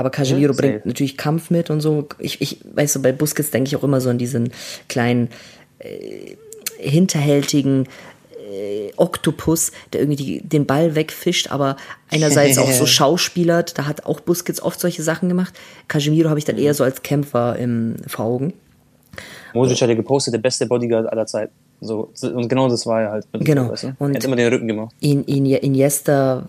[0.00, 0.88] Aber Casemiro Ja, bringt safe.
[0.88, 2.06] natürlich Kampf mit und so.
[2.18, 4.50] Ich, ich weißt du, bei Busquets denke ich auch immer so an diesen
[4.88, 5.28] kleinen
[5.78, 6.36] äh,
[6.78, 7.86] hinterhältigen
[8.50, 11.76] äh, Oktopus, der irgendwie die, den Ball wegfischt, aber
[12.10, 13.78] einerseits auch so schauspielert.
[13.78, 15.52] Da hat auch Busquets oft solche Sachen gemacht.
[15.86, 18.54] Casemiro habe ich dann eher so als Kämpfer im, vor Augen.
[19.52, 21.52] Modric hat ja gepostet, der beste Bodyguard aller Zeiten.
[21.82, 23.26] So, und genau das war er halt.
[23.32, 23.68] Genau.
[23.68, 23.94] Weißt du?
[23.98, 24.94] Und- er hat immer den Rücken gemacht.
[25.00, 26.46] In, in, Iniesta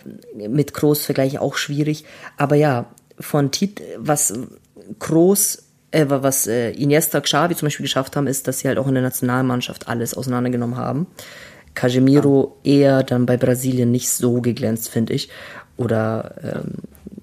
[0.48, 2.06] mit Kroos Vergleich auch schwierig.
[2.38, 2.86] Aber ja,
[3.20, 4.34] von Tit, was
[5.00, 8.88] Kroos, äh, was äh, Iniesta, Xavi zum Beispiel geschafft haben, ist, dass sie halt auch
[8.88, 11.08] in der Nationalmannschaft alles auseinandergenommen haben.
[11.74, 15.30] Casemiro eher dann bei Brasilien nicht so geglänzt, finde ich.
[15.78, 16.74] Oder ähm,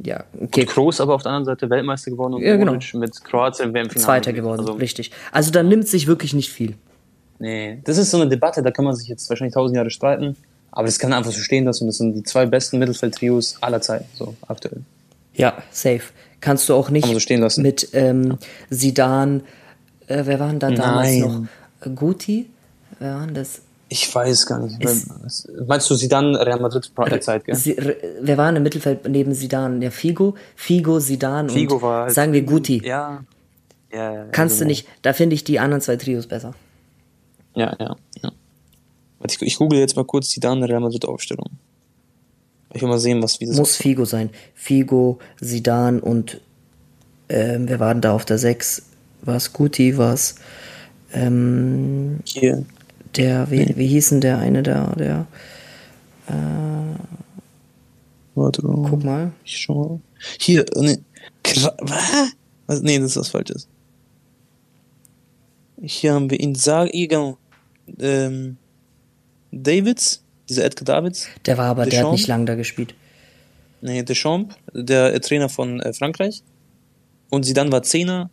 [0.05, 2.73] ja, okay, Kroos aber auf der anderen Seite Weltmeister geworden und Ja, genau.
[2.95, 3.91] Mit Kroatien im Finale.
[3.91, 5.11] Zweiter geworden, Also, richtig.
[5.33, 6.75] Also da nimmt sich wirklich nicht viel.
[7.39, 10.37] nee, das ist so eine Debatte, da kann man sich jetzt wahrscheinlich tausend Jahre streiten.
[10.71, 13.81] Aber das kann einfach so stehen lassen und das sind die zwei besten Mittelfeldtrios aller
[13.81, 14.83] Zeiten, so aktuell.
[15.39, 16.03] Ja, safe.
[16.41, 18.39] Kannst du auch nicht so mit ähm,
[18.71, 19.43] Sidan,
[20.07, 21.49] äh, wer waren da damals Nein.
[21.83, 21.95] noch?
[21.97, 22.49] Guti?
[22.99, 23.63] Wer waren das?
[23.89, 24.79] Ich weiß gar nicht.
[25.67, 26.91] Meinst du sie dann Real Madrid
[27.25, 27.55] Zeit, gell?
[27.55, 29.81] Si R- wer war im Mittelfeld neben Sidan?
[29.81, 32.83] Ja, Figo, Figo, Sidan Figo und war halt- sagen wir Guti.
[32.85, 33.25] Ja.
[33.91, 34.65] Ja, ja, Kannst genau.
[34.67, 36.53] du nicht, da finde ich die anderen zwei Trios besser.
[37.55, 38.31] Ja, ja, ja.
[39.27, 41.49] Ich, ich google jetzt mal kurz die dann Real Madrid Aufstellung.
[42.75, 44.31] Ich will mal sehen, was wie das Muss Figo sein.
[44.55, 46.41] Figo, Sidan und
[47.29, 48.83] ähm, wer war denn da auf der 6?
[49.23, 50.37] War es Guti, war es
[51.13, 52.65] ähm, hier.
[53.17, 55.27] der, wie, wie hieß denn der eine da, der,
[58.39, 58.89] Warte mal.
[58.89, 59.33] guck mal.
[59.45, 60.01] Ich schau mal.
[60.39, 60.99] Hier, ne.
[62.67, 62.83] Was?
[62.83, 63.67] Nee, das ist was Falsches.
[65.81, 67.37] Hier haben wir ihn sagen, genau.
[67.99, 68.59] Ähm,
[69.51, 71.29] Davids, dieser Edgar Davids.
[71.47, 72.13] Der war aber, der hat Deschamps?
[72.21, 72.95] nicht lang da gespielt.
[73.81, 76.43] Nee, Deschamps, der Trainer von äh, Frankreich.
[77.31, 78.31] Und sie dann war Zehner.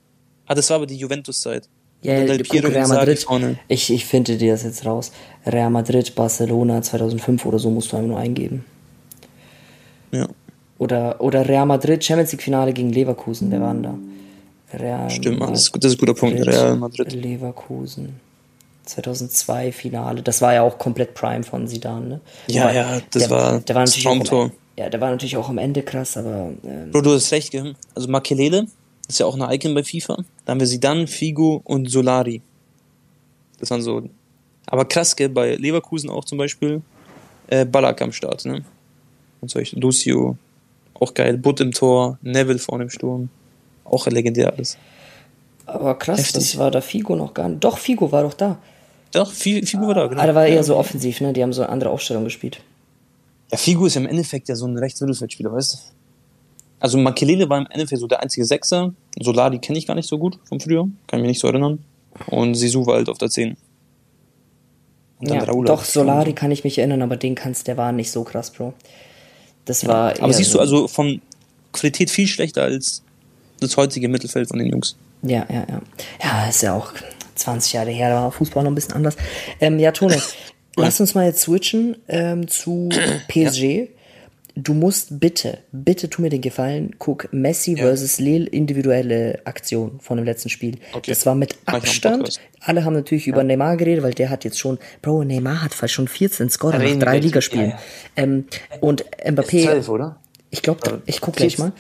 [0.48, 1.68] Ah, das war aber die Juventus-Zeit.
[2.02, 3.26] Ja, Del Piero Real Madrid.
[3.68, 5.12] Ich, ich finde dir das jetzt raus.
[5.46, 8.64] Real Madrid, Barcelona 2005 oder so musst du einfach nur eingeben.
[10.12, 10.28] Ja,
[10.78, 13.98] Oder, oder Real Madrid, Champions League Finale gegen Leverkusen, wer war denn da?
[14.78, 15.52] Real stimmt, Mann.
[15.52, 16.46] Das ist, das ist ein guter Punkt.
[16.46, 17.12] Real Madrid.
[17.14, 18.20] Leverkusen.
[18.86, 20.22] 2002 Finale.
[20.22, 22.22] Das war ja auch komplett Prime von Sidan, ne?
[22.48, 24.52] Ja, Aber ja, das der, war der war das natürlich auch am, Traumtor.
[24.78, 27.76] Ja, der war natürlich auch am Ende krass, aber ähm, Bro, du hast recht, gell?
[27.96, 28.68] Also Makelele
[29.08, 30.18] ist ja auch eine Icon bei FIFA.
[30.46, 32.42] Da haben wir Zidane, Figo und Solari.
[33.60, 34.04] Das waren so.
[34.68, 35.30] Aber krass, gell?
[35.30, 36.82] Bei Leverkusen auch zum Beispiel
[37.48, 38.64] äh, Ballack am Start, ne?
[39.42, 40.38] Und solche Lucio,
[40.96, 41.38] auch geil.
[41.38, 43.30] Butt im Tor, Neville vorne im Sturm.
[43.84, 44.78] Auch legendär alles.
[45.68, 46.34] aber krass, Heftig.
[46.34, 47.64] das war da Figo noch gar nicht.
[47.64, 48.58] Doch, Figo war doch da.
[49.16, 50.18] Doch, Fi- Figo war da, genau.
[50.20, 50.56] Aber der war ja.
[50.56, 51.34] eher so offensiv, ne?
[51.34, 52.60] Die haben so eine andere Aufstellung gespielt.
[53.52, 55.78] Ja, Figo ist ja im Endeffekt ja so ein Rechtsmittelfeldspieler, weißt du?
[56.80, 58.94] Also Makelele war im Endeffekt so der einzige Sechser.
[59.20, 61.80] Solari kenne ich gar nicht so gut vom früher, kann mich nicht so erinnern.
[62.28, 63.56] Und Sisu war halt auf der 10.
[65.20, 65.84] Und Ja, Raul doch.
[65.84, 68.74] Solari kann ich mich erinnern, aber den kannst, der war nicht so krass, Bro.
[69.66, 71.22] Das war Aber eher siehst so, du, also von
[71.72, 73.02] Qualität viel schlechter als
[73.60, 74.96] das heutige Mittelfeld von den Jungs.
[75.24, 75.82] Ja, ja, ja.
[76.24, 76.92] Ja, ist ja auch
[77.36, 79.16] 20 Jahre her, da war Fußball noch ein bisschen anders.
[79.62, 80.20] Ähm, ja, Tone,
[80.76, 82.90] lass uns mal jetzt switchen ähm, zu
[83.28, 83.90] PSG.
[84.58, 90.16] Du musst bitte, bitte tu mir den Gefallen, guck Messi versus Lille individuelle Aktion von
[90.16, 90.78] dem letzten Spiel.
[90.94, 91.12] Okay.
[91.12, 92.40] Das war mit Abstand.
[92.62, 95.94] Alle haben natürlich über Neymar geredet, weil der hat jetzt schon, Bro, Neymar hat fast
[95.94, 97.72] schon 14 Scorer nach drei Ligaspielen.
[97.72, 97.80] ja,
[98.16, 98.46] Ähm,
[98.80, 100.22] und Mbappé, oder?
[100.52, 101.74] ich glaube, ich guck gleich mal.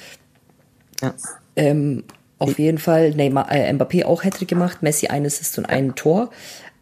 [1.01, 1.13] Ja.
[1.55, 2.03] Ähm,
[2.37, 6.29] auf jeden Fall Neymar, äh, Mbappé auch Hattrick gemacht, Messi ein Assist und ein Tor.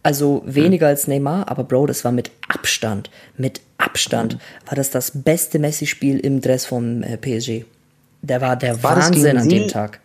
[0.02, 5.12] Also weniger als Neymar, aber Bro, das war mit Abstand, mit Abstand war das das
[5.24, 7.66] beste Messi-Spiel im Dress vom äh, PSG.
[8.22, 9.68] Der war der War Wahnsinn an dem?
[9.68, 10.00] Tag.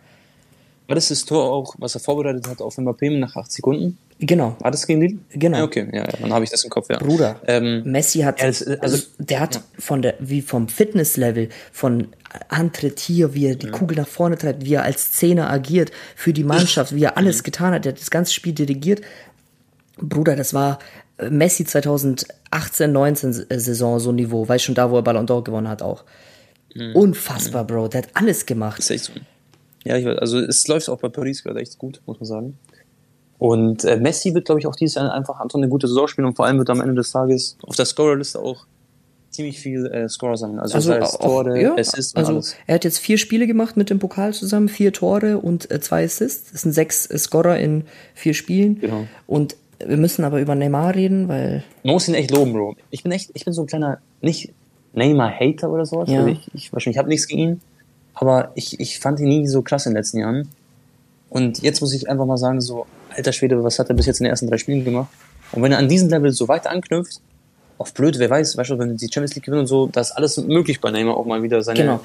[0.89, 3.99] War das das Tor auch, was er vorbereitet hat auf Mbappé nach 8 Sekunden?
[4.19, 4.55] Genau.
[4.59, 5.17] War das gegen Lille?
[5.29, 5.59] Genau.
[5.59, 6.97] Ja, okay, ja, ja, dann habe ich das im Kopf, ja.
[6.97, 11.49] Bruder, Ähm, Messi hat, ja, das- also, also- der hat von der, wie vom Fitnesslevel,
[11.71, 12.07] von
[12.49, 16.33] Antritt hier, wie er die Kugel nach vorne treibt, wie er als Zehner agiert für
[16.33, 19.01] die Mannschaft, wie er alles getan hat, der hat das ganze Spiel dirigiert.
[20.01, 20.79] Bruder, das war
[21.19, 25.43] äh, Messi 2018, 19 Saison so ein Niveau, weißt schon da, wo er Ballon d'Or
[25.43, 26.03] gewonnen hat auch.
[26.93, 28.79] Unfassbar, Bro, der hat alles gemacht.
[28.79, 29.13] ist echt so.
[29.85, 32.57] Ja, ich weiß, also es läuft auch bei Paris gerade echt gut, muss man sagen.
[33.37, 36.27] Und äh, Messi wird, glaube ich, auch dieses Jahr einfach Anton eine gute Saison spielen
[36.27, 38.65] und vor allem wird am Ende des Tages auf der Scorerliste auch
[39.29, 40.59] ziemlich viel äh, Scorer sammeln.
[40.59, 42.55] Also, also das heißt, Tore, ja, Assists also alles.
[42.67, 46.03] Er hat jetzt vier Spiele gemacht mit dem Pokal zusammen, vier Tore und äh, zwei
[46.03, 46.51] Assists.
[46.51, 48.79] Das sind sechs äh, Scorer in vier Spielen.
[48.79, 49.07] Genau.
[49.27, 51.63] Und wir müssen aber über Neymar reden, weil.
[51.83, 52.75] Man muss ihn echt loben, Bro.
[52.89, 54.51] Ich bin echt, ich bin so ein kleiner, nicht
[54.93, 56.09] Neymar-Hater oder sowas.
[56.09, 56.27] Ja.
[56.27, 57.61] Ich, ich, wahrscheinlich habe nichts gegen ihn.
[58.19, 60.49] Aber ich, ich fand ihn nie so krass in den letzten Jahren.
[61.29, 64.19] Und jetzt muss ich einfach mal sagen, so, alter Schwede, was hat er bis jetzt
[64.19, 65.07] in den ersten drei Spielen gemacht?
[65.53, 67.21] Und wenn er an diesem Level so weiter anknüpft,
[67.77, 70.11] auf blöd, wer weiß, weißt du, wenn die Champions League gewinnen und so, da ist
[70.11, 71.99] alles möglich bei Neymar auch mal wieder seine, genau.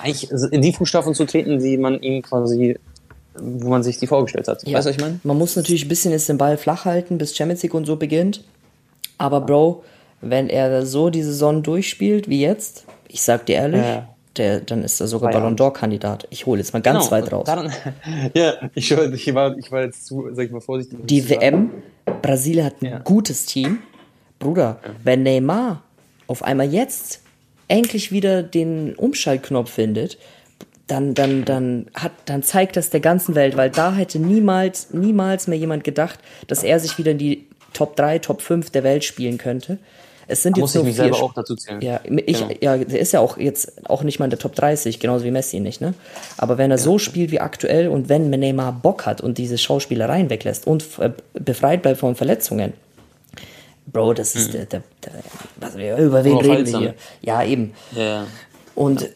[0.00, 2.76] eigentlich in die Fußstapfen zu treten, die man ihm quasi,
[3.38, 4.66] wo man sich die vorgestellt hat.
[4.66, 4.76] Ja.
[4.76, 5.20] Weißt du, was ich meine?
[5.22, 7.94] Man muss natürlich ein bisschen jetzt den Ball flach halten, bis Champions League und so
[7.94, 8.42] beginnt.
[9.18, 9.84] Aber Bro,
[10.20, 14.08] wenn er so die Saison durchspielt wie jetzt, ich sag dir ehrlich, ja.
[14.36, 16.26] Der, dann ist er sogar Ballon d'Or-Kandidat.
[16.30, 17.44] Ich hole jetzt mal ganz genau, weit raus.
[17.46, 17.72] Daran,
[18.34, 20.98] ja, ich, ich, war, ich war jetzt zu, sag ich mal, vorsichtig.
[21.02, 21.70] Die WM,
[22.22, 22.98] Brasilien hat ein ja.
[23.00, 23.80] gutes Team.
[24.38, 24.90] Bruder, ja.
[25.04, 25.82] wenn Neymar
[26.26, 27.20] auf einmal jetzt
[27.68, 30.18] endlich wieder den Umschaltknopf findet,
[30.86, 35.46] dann, dann, dann, hat, dann zeigt das der ganzen Welt, weil da hätte niemals, niemals
[35.46, 39.04] mehr jemand gedacht, dass er sich wieder in die Top 3, Top 5 der Welt
[39.04, 39.78] spielen könnte.
[40.30, 41.80] Es sind da jetzt muss nur ich mich selber auch dazu zählen.
[41.80, 42.54] Ja, ich, genau.
[42.60, 45.30] ja, der ist ja auch jetzt auch nicht mal in der Top 30, genauso wie
[45.30, 45.94] Messi nicht, ne?
[46.38, 46.82] Aber wenn er ja.
[46.82, 51.10] so spielt wie aktuell und wenn Neymar Bock hat und diese Schauspielereien weglässt und äh,
[51.34, 52.72] befreit bleibt von Verletzungen,
[53.92, 54.66] Bro, das ist hm.
[54.70, 54.82] der,
[55.60, 56.94] der, der über wen reden wir hier?
[57.22, 57.74] Ja, eben.
[57.92, 58.26] Ja.
[58.74, 59.08] Und äh,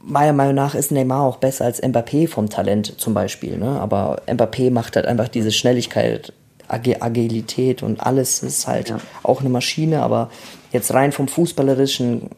[0.00, 3.58] meiner Meinung nach ist Neymar auch besser als Mbappé vom Talent zum Beispiel.
[3.58, 3.78] Ne?
[3.80, 6.32] Aber Mbappé macht halt einfach diese Schnelligkeit,
[6.68, 9.00] Ag Agilität und alles ist halt ja.
[9.22, 10.02] auch eine Maschine.
[10.02, 10.30] Aber
[10.72, 12.30] jetzt rein vom Fußballerischen,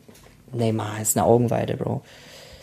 [0.53, 2.03] Neymar ist eine Augenweide, Bro.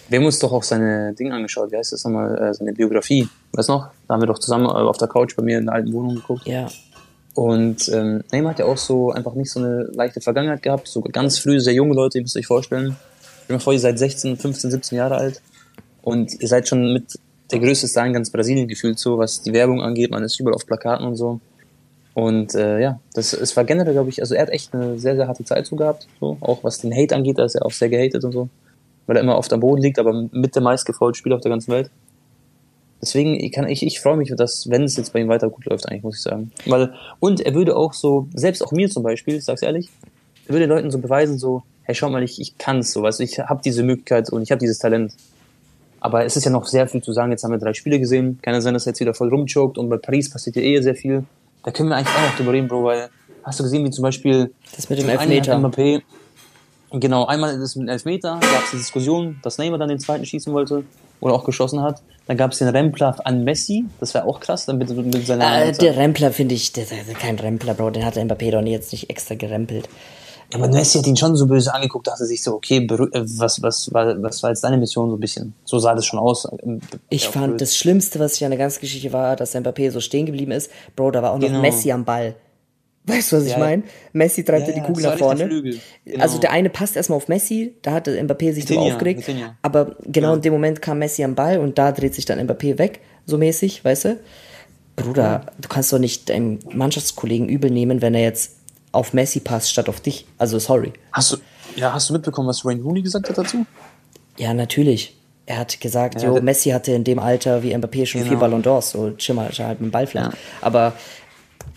[0.10, 1.72] Wir haben uns doch auch seine Dinge angeschaut.
[1.72, 2.38] Wie heißt das nochmal?
[2.38, 3.28] Äh, seine Biografie.
[3.52, 3.90] Weißt du noch?
[4.08, 6.48] Da haben wir doch zusammen auf der Couch bei mir in der alten Wohnung geguckt.
[6.48, 6.70] Ja.
[7.34, 10.88] Und ähm, Neymar hat ja auch so einfach nicht so eine leichte Vergangenheit gehabt.
[10.88, 12.96] So ganz früh, sehr junge Leute, ihr müsst euch vorstellen.
[13.44, 15.42] Ich mir vor, ihr seid 16, 15, 17 Jahre alt.
[16.02, 17.20] Und ihr seid schon mit
[17.52, 20.12] der größte Star in ganz Brasilien gefühlt so, was die Werbung angeht.
[20.12, 21.40] Man ist überall auf Plakaten und so.
[22.18, 25.16] Und äh, ja, das, es war generell, glaube ich, also er hat echt eine sehr,
[25.16, 26.08] sehr harte Zeit so gehabt.
[26.20, 26.36] So.
[26.42, 28.50] Auch was den Hate angeht, da ist er auch sehr gehatet und so.
[29.06, 31.72] Weil er immer oft am Boden liegt, aber mit der meistgefreute Spieler auf der ganzen
[31.72, 31.92] Welt.
[33.04, 35.88] Deswegen kann ich, ich freue mich, dass, wenn es jetzt bei ihm weiter gut läuft,
[35.88, 36.52] eigentlich, muss ich sagen.
[36.66, 39.88] Weil, und er würde auch so, selbst auch mir zum Beispiel, ich sag's ehrlich,
[40.48, 43.38] er würde Leuten so beweisen, so, hey, schau mal, ich, ich kann's so, weißt ich
[43.38, 45.14] habe diese Möglichkeit und ich habe dieses Talent.
[46.00, 47.30] Aber es ist ja noch sehr viel zu sagen.
[47.30, 48.40] Jetzt haben wir drei Spiele gesehen.
[48.42, 50.82] Kann ja sein, dass er jetzt wieder voll rumchoked und bei Paris passiert ja eh
[50.82, 51.24] sehr viel.
[51.68, 53.10] Da können wir eigentlich auch noch drüber reden, Bro, weil
[53.44, 55.58] hast du gesehen, wie zum Beispiel das mit dem Elfmeter.
[55.58, 56.02] Mbappé,
[56.92, 60.26] genau, einmal das mit dem Elfmeter, gab es die Diskussion, dass Neymar dann den zweiten
[60.26, 60.86] schießen wollte
[61.20, 62.02] oder auch geschossen hat.
[62.26, 64.66] Dann gab es den Rempler an Messi, das wäre auch krass.
[64.66, 68.06] Dann mit, mit seiner äh, der Rempler finde ich, der, der, kein Rempler, Bro, den
[68.06, 69.90] hat der Mbappé doch jetzt nicht extra gerempelt.
[70.52, 73.62] Ja, aber Messi hat ihn schon so böse angeguckt, dachte sich so, okay, äh, was,
[73.62, 75.54] was, was, was war jetzt deine Mission so ein bisschen?
[75.66, 76.48] So sah das schon aus.
[77.10, 80.26] Ich fand, das Schlimmste, was ich an der ganzen Geschichte war, dass Mbappé so stehen
[80.26, 80.72] geblieben ist.
[80.96, 81.62] Bro, da war auch noch genau.
[81.62, 82.36] Messi am Ball.
[83.08, 83.52] Weißt du, was ja.
[83.52, 83.84] ich meine?
[84.14, 85.48] Messi treibt ja, die Kugel nach vorne.
[85.48, 85.78] Genau.
[86.20, 89.28] Also der eine passt erstmal auf Messi, da hat Mbappé sich so aufgeregt.
[89.28, 89.56] Vitinha.
[89.62, 90.36] Aber genau ja.
[90.36, 93.38] in dem Moment kam Messi am Ball und da dreht sich dann Mbappé weg, so
[93.38, 94.20] mäßig, weißt du?
[94.98, 98.57] Bruder, du kannst doch nicht deinem Mannschaftskollegen übel nehmen, wenn er jetzt
[98.98, 100.26] auf Messi passt statt auf dich.
[100.40, 100.92] Also sorry.
[101.14, 101.38] Hast du,
[101.76, 103.66] ja, hast du mitbekommen, was Wayne Rooney gesagt hat dazu?
[104.38, 105.16] Ja, natürlich.
[105.46, 108.32] Er hat gesagt, ja, jo, Messi hatte in dem Alter wie Mbappé schon genau.
[108.32, 110.34] vier Ballon d'Ors, so chill halt mit dem Ball flach.
[110.34, 110.40] Ja.
[110.62, 110.94] Aber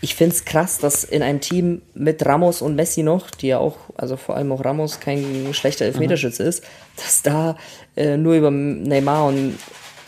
[0.01, 3.59] ich finde es krass, dass in einem Team mit Ramos und Messi noch, die ja
[3.59, 6.49] auch, also vor allem auch Ramos kein schlechter Elfmeterschütze mhm.
[6.49, 6.63] ist,
[6.97, 7.55] dass da
[7.95, 9.57] äh, nur über Neymar und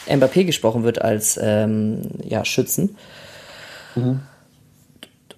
[0.08, 2.98] Mbappé gesprochen wird als ähm, ja, Schützen.
[3.96, 4.22] Mhm.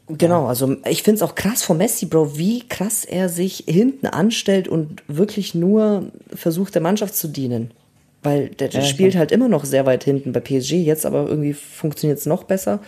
[0.07, 4.05] Genau, also ich finde es auch krass von Messi, Bro, wie krass er sich hinten
[4.05, 7.71] anstellt und wirklich nur versucht, der Mannschaft zu dienen.
[8.21, 11.27] Weil der, der ja, spielt halt immer noch sehr weit hinten bei PSG, jetzt aber
[11.27, 12.79] irgendwie funktioniert es noch besser.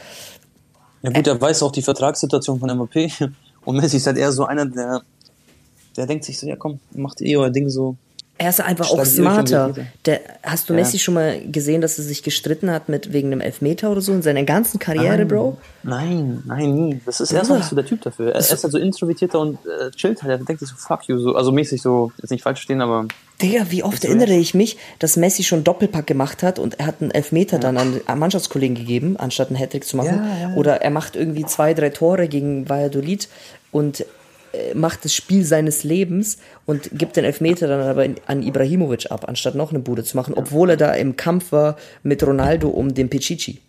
[1.01, 3.11] Ja gut, er weiß auch die Vertragssituation von MVP
[3.65, 5.01] und Messi ist halt eher so einer, der,
[5.95, 7.95] der denkt sich so, ja komm, macht eh euer Ding so.
[8.39, 9.73] Er ist einfach auch smarter.
[10.05, 10.79] Der, hast du ja.
[10.79, 14.13] Messi schon mal gesehen, dass er sich gestritten hat mit wegen einem Elfmeter oder so
[14.13, 15.57] in seiner ganzen Karriere, nein, Bro?
[15.83, 17.01] Nein, nein, nie.
[17.05, 18.33] Das ist erstmal nicht so der Typ dafür.
[18.33, 20.39] Er, ist halt so introvertierter und äh, chillt halt.
[20.39, 23.07] Er denkt sich so, fuck you, so, also mäßig so, jetzt nicht falsch stehen, aber
[23.41, 27.01] Digga, wie oft erinnere ich mich, dass Messi schon Doppelpack gemacht hat und er hat
[27.01, 27.61] einen Elfmeter ja.
[27.61, 30.27] dann an, an Mannschaftskollegen gegeben, anstatt einen Hattrick zu machen.
[30.41, 30.55] Ja.
[30.55, 33.29] Oder er macht irgendwie zwei, drei Tore gegen Valladolid
[33.71, 34.05] und
[34.73, 39.55] macht das Spiel seines Lebens und gibt den Elfmeter dann aber an Ibrahimovic ab, anstatt
[39.55, 43.09] noch eine Bude zu machen, obwohl er da im Kampf war mit Ronaldo um den
[43.09, 43.61] Pichichi.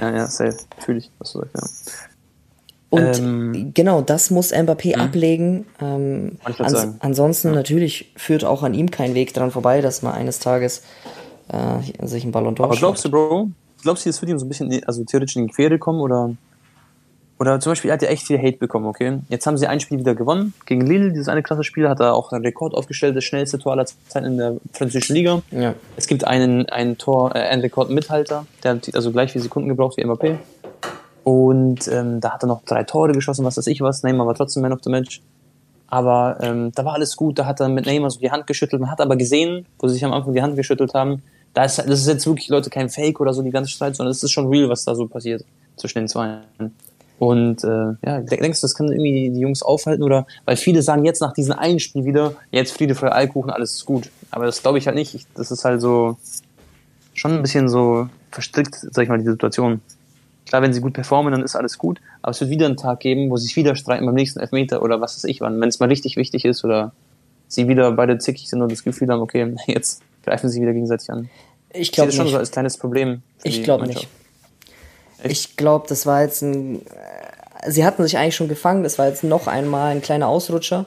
[0.00, 0.56] Ja, ja, safe.
[0.78, 2.16] Fühle ich, was du sagst, ja.
[2.88, 5.04] Und ähm, genau, das muss Mbappé mh.
[5.04, 5.66] ablegen.
[5.80, 7.54] Ähm, ans ansonsten ja.
[7.54, 10.82] natürlich führt auch an ihm kein Weg dran vorbei, dass man eines Tages
[11.48, 13.50] äh, sich einen Ballon d'Or Aber glaubst du, Bro,
[13.82, 16.30] glaubst du, es wird ihm so ein bisschen, also theoretisch in die Quere kommen oder
[17.38, 19.18] oder zum Beispiel, er hat ja echt viel Hate bekommen, okay?
[19.28, 20.54] Jetzt haben sie ein Spiel wieder gewonnen.
[20.64, 23.72] Gegen Lille, dieses eine klasse Spiel, hat er auch einen Rekord aufgestellt, das schnellste Tor
[23.72, 25.42] aller Zeiten in der französischen Liga.
[25.50, 25.74] Ja.
[25.96, 29.98] Es gibt einen, einen Tor, äh, einen Rekordmithalter, der hat also gleich viele Sekunden gebraucht
[29.98, 30.38] wie Mbappé.
[31.24, 34.02] Und ähm, da hat er noch drei Tore geschossen, was weiß ich was.
[34.02, 35.20] Neymar war trotzdem Man of the Match.
[35.88, 38.80] Aber ähm, da war alles gut, da hat er mit Neymar so die Hand geschüttelt.
[38.80, 41.22] Man hat aber gesehen, wo sie sich am Anfang die Hand geschüttelt haben,
[41.52, 44.10] da ist, das ist jetzt wirklich, Leute, kein Fake oder so die ganze Zeit, sondern
[44.10, 45.44] es ist schon real, was da so passiert
[45.76, 46.40] zwischen den zwei.
[47.18, 51.04] Und äh, ja, denkst du, das kann irgendwie die Jungs aufhalten oder weil viele sagen
[51.04, 54.10] jetzt nach diesem einen Spiel wieder, jetzt Friede, Freude, Eierkuchen, alles ist gut.
[54.30, 55.14] Aber das glaube ich halt nicht.
[55.14, 56.18] Ich, das ist halt so
[57.14, 59.80] schon ein bisschen so verstrickt, sag ich mal, die Situation.
[60.44, 63.00] Klar, wenn sie gut performen, dann ist alles gut, aber es wird wieder einen Tag
[63.00, 65.68] geben, wo sie sich wieder streiten beim nächsten Elfmeter oder was weiß ich wann, wenn
[65.68, 66.92] es mal richtig wichtig ist oder
[67.48, 71.10] sie wieder beide zickig sind und das Gefühl haben, okay, jetzt greifen sie wieder gegenseitig
[71.10, 71.30] an.
[71.72, 73.22] Ich glaube schon so als kleines Problem.
[73.42, 74.06] Ich glaube nicht.
[75.22, 76.86] Ich glaube, das war jetzt ein.
[76.86, 80.86] Äh, sie hatten sich eigentlich schon gefangen, das war jetzt noch einmal ein kleiner Ausrutscher.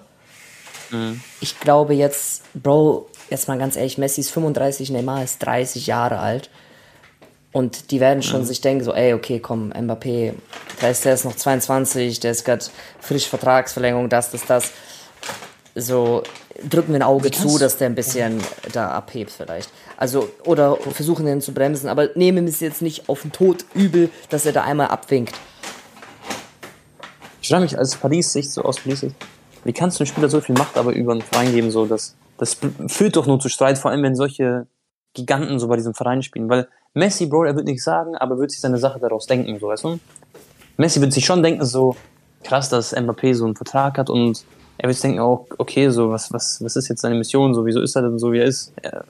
[0.91, 1.21] Mhm.
[1.41, 6.19] Ich glaube jetzt, Bro, jetzt mal ganz ehrlich, Messi ist 35, Neymar ist 30 Jahre
[6.19, 6.49] alt.
[7.51, 8.45] Und die werden schon mhm.
[8.45, 10.33] sich denken, so, ey, okay, komm, Mbappé,
[10.81, 12.63] der ist, der ist noch 22, der ist gerade
[12.99, 14.71] frisch Vertragsverlängerung, das, das, das.
[15.79, 16.23] So,
[16.67, 18.41] drücken wir ein Auge zu, dass der ein bisschen
[18.73, 19.69] da abhebt vielleicht.
[19.97, 23.65] Also, oder versuchen ihn zu bremsen, aber nehmen wir es jetzt nicht auf den Tod
[23.73, 25.35] übel, dass er da einmal abwinkt.
[27.41, 29.15] Ich frage mich als Paris-Sicht, so aus Paris-Sicht,
[29.63, 32.15] wie kannst du einem Spieler so viel Macht aber über einen Verein geben, so, das,
[32.37, 34.67] das führt doch nur zu Streit, vor allem wenn solche
[35.13, 38.51] Giganten so bei diesem Verein spielen, weil Messi, Bro, er wird nichts sagen, aber wird
[38.51, 39.99] sich seine Sache daraus denken, so, weißt du?
[40.77, 41.95] Messi wird sich schon denken, so,
[42.43, 44.43] krass, dass Mbappé so einen Vertrag hat und
[44.81, 47.81] er wird denken, oh, okay, so, was, was, was ist jetzt seine Mission, so, wieso
[47.81, 48.71] ist er denn so, wie er ist?
[48.81, 49.03] Er,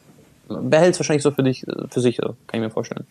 [0.47, 3.05] behält es wahrscheinlich so für dich, für sich, kann ich mir vorstellen.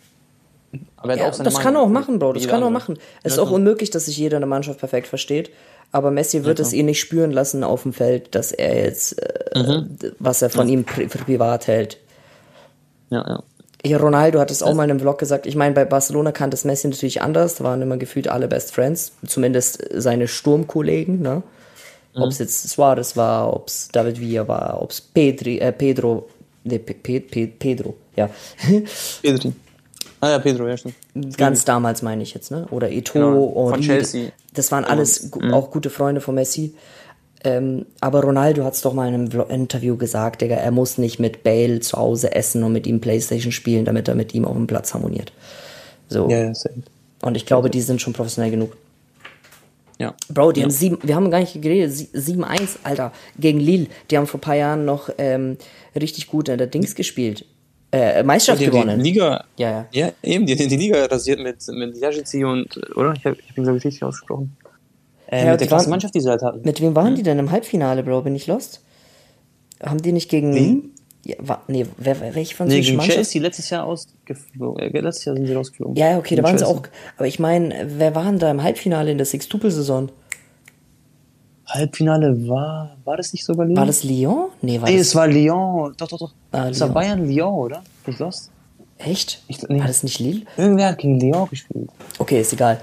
[0.97, 2.33] Aber ja, das Meinung, kann er auch machen, Bro.
[2.33, 2.99] Das kann er auch machen.
[3.23, 5.51] Es ist auch unmöglich, dass sich jeder in der Mannschaft perfekt versteht.
[5.93, 9.23] Aber Messi wird ja, es ihn nicht spüren lassen auf dem Feld, dass er jetzt,
[9.23, 9.97] äh, mhm.
[10.19, 10.75] was er von ja.
[10.75, 11.99] ihm pri privat hält.
[13.11, 13.43] Ja, ja.
[13.87, 15.47] Ja, Ronaldo hat es auch mal in einem Vlog gesagt.
[15.47, 17.55] Ich meine, bei Barcelona kannte es Messi natürlich anders.
[17.55, 19.13] Da waren immer gefühlt alle Best Friends.
[19.25, 21.45] Zumindest seine Sturmkollegen, ne?
[22.15, 22.23] Mhm.
[22.23, 26.29] Ob es jetzt Suarez war, ob es David Villa war, ob es äh, Pedro
[26.65, 28.29] Nee, Pe Pe Pedro, ja.
[29.23, 29.53] Pedri.
[30.21, 30.97] Ah ja, Pedro, ja, stimmt.
[31.37, 32.67] Ganz damals meine ich jetzt, ne?
[32.71, 33.71] Oder Eto, genau.
[33.71, 34.31] Von Chelsea.
[34.53, 36.75] Das waren alles und, auch gute Freunde von Messi.
[37.45, 41.21] Ähm, aber Ronaldo hat es doch mal in einem Interview gesagt, Digga, er muss nicht
[41.21, 44.57] mit Bale zu Hause essen und mit ihm Playstation spielen, damit er mit ihm auf
[44.57, 45.33] dem Platz harmoniert.
[46.09, 46.29] So.
[46.29, 46.53] Ja, ja.
[47.23, 48.77] Und ich glaube, die sind schon professionell genug.
[49.99, 50.15] Ja.
[50.29, 50.65] Bro, die ja.
[50.65, 53.89] haben sieben, wir haben gar nicht geredet, 7-1, Alter, gegen Lille.
[54.11, 55.57] Die haben vor ein paar Jahren noch ähm,
[55.99, 57.45] richtig gut in der Dings gespielt.
[57.91, 58.99] Äh, Meisterschaft die gewonnen.
[59.03, 59.87] Die Liga, ja, ja.
[59.91, 63.15] Ja, eben, die, die Liga rasiert mit, mit Yajici und, oder?
[63.17, 64.57] Ich habe ich hab ihn, glaube ich, richtig ausgesprochen.
[65.27, 66.61] Äh, ja, mit der klasse Mannschaft, die sie halt hatten.
[66.65, 67.15] Mit wem waren hm?
[67.17, 68.23] die denn im Halbfinale, Bro?
[68.23, 68.83] Bin ich lost?
[69.83, 70.55] Haben die nicht gegen.
[70.55, 70.93] Wen?
[71.25, 73.11] Ja, war, nee, wer, wer, welche von nee, Mannschaft?
[73.11, 74.83] Chelsea letztes Jahr ausgeflogen.
[74.83, 75.97] Äh, letztes Jahr sind sie rausgeflogen.
[75.97, 76.67] Ja, okay, da waren Chelsea.
[76.69, 76.83] sie auch.
[77.17, 80.11] Aber ich meine, wer waren da im Halbfinale in der Six-Tupel-Saison?
[81.67, 83.77] Halbfinale war, war das nicht sogar Lyon?
[83.77, 84.49] War das Lyon?
[84.63, 85.93] Nee, war nee, das es war Lyon.
[85.99, 86.33] Doch, doch, doch.
[86.53, 87.83] Ah, es war Bayern Lyon, oder?
[88.07, 88.51] Ich lost.
[88.97, 89.43] Echt?
[89.49, 89.79] Ich, nee.
[89.79, 90.43] War das nicht Lille?
[90.57, 91.91] Irgendwer hat gegen Lyon gespielt.
[92.19, 92.81] Okay, ist egal.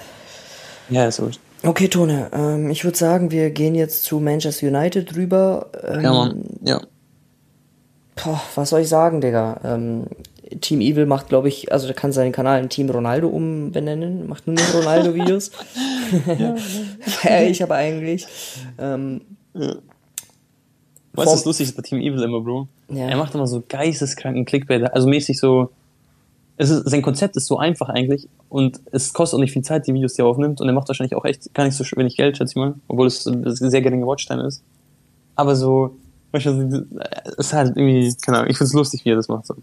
[0.89, 1.39] Ja, ist wurscht.
[1.63, 5.67] Okay, Tone, ähm, ich würde sagen, wir gehen jetzt zu Manchester United rüber.
[5.84, 6.43] Ähm, ja, Mann.
[6.63, 6.82] Ja.
[8.15, 9.60] Boah, was soll ich sagen, Digga?
[9.63, 10.06] Ähm,
[10.62, 14.47] Team Evil macht, glaube ich, also der kann seinen Kanal in Team Ronaldo umbenennen, macht
[14.47, 15.51] nur noch Ronaldo-Videos.
[16.39, 16.56] ja,
[16.99, 18.25] Feier ich aber eigentlich.
[18.78, 19.21] Ähm,
[19.54, 19.75] ja.
[21.13, 22.67] Weißt du, was lustig ist bei Team Evil immer, Bro?
[22.89, 23.08] Ja.
[23.08, 25.71] Er macht immer so geisteskranken Clickbait, also mäßig so.
[26.58, 29.88] Es ist, sein Konzept ist so einfach eigentlich und es kostet auch nicht viel Zeit,
[29.88, 32.16] die Videos, die er aufnimmt und er macht wahrscheinlich auch echt gar nicht so wenig
[32.16, 34.63] Geld, schätze ich mal, obwohl es eine sehr geringe Watchtime ist.
[35.36, 35.97] Aber so,
[36.36, 39.46] es ist halt irgendwie, keine Ahnung, ich find's lustig, wie er das macht.
[39.46, 39.56] So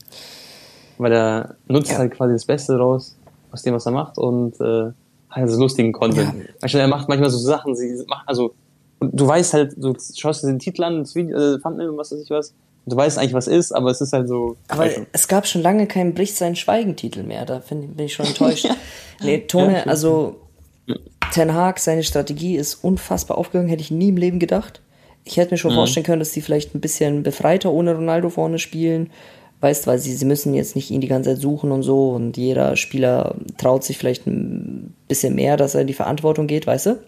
[1.03, 1.99] weil er nutzt ja.
[1.99, 3.17] halt quasi das Beste raus
[3.51, 4.93] aus dem, was er macht und äh,
[5.29, 6.33] hat so lustigen Content.
[6.63, 6.79] Ja.
[6.79, 8.55] Er macht manchmal so Sachen, sie macht, also
[9.01, 12.13] du weißt halt, du schaust dir den Titel an, das Video, äh, Thumbnail und was
[12.13, 12.55] weiß ich was,
[12.87, 14.57] du weißt eigentlich, was ist, aber es ist halt so.
[14.69, 18.27] Aber es gab schon lange keinen Bricht sein Schweigentitel mehr, da find, bin ich schon
[18.27, 18.69] enttäuscht.
[19.23, 20.37] nee, Tone, ja, also
[21.33, 24.82] Ten Hag, seine Strategie ist unfassbar aufgegangen, hätte ich nie im Leben gedacht.
[25.25, 25.77] Ich hätte mir schon mhm.
[25.77, 29.11] vorstellen können, dass die vielleicht ein bisschen befreiter ohne Ronaldo vorne spielen
[29.63, 32.37] Weißt, weil sie, sie müssen jetzt nicht ihn die ganze Zeit suchen und so und
[32.37, 36.87] jeder Spieler traut sich vielleicht ein bisschen mehr, dass er in die Verantwortung geht, weißt
[36.87, 36.99] du?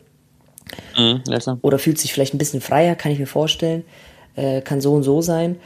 [0.96, 1.58] Mhm, ja.
[1.62, 3.82] Oder fühlt sich vielleicht ein bisschen freier, kann ich mir vorstellen.
[4.36, 5.56] Äh, kann so und so sein.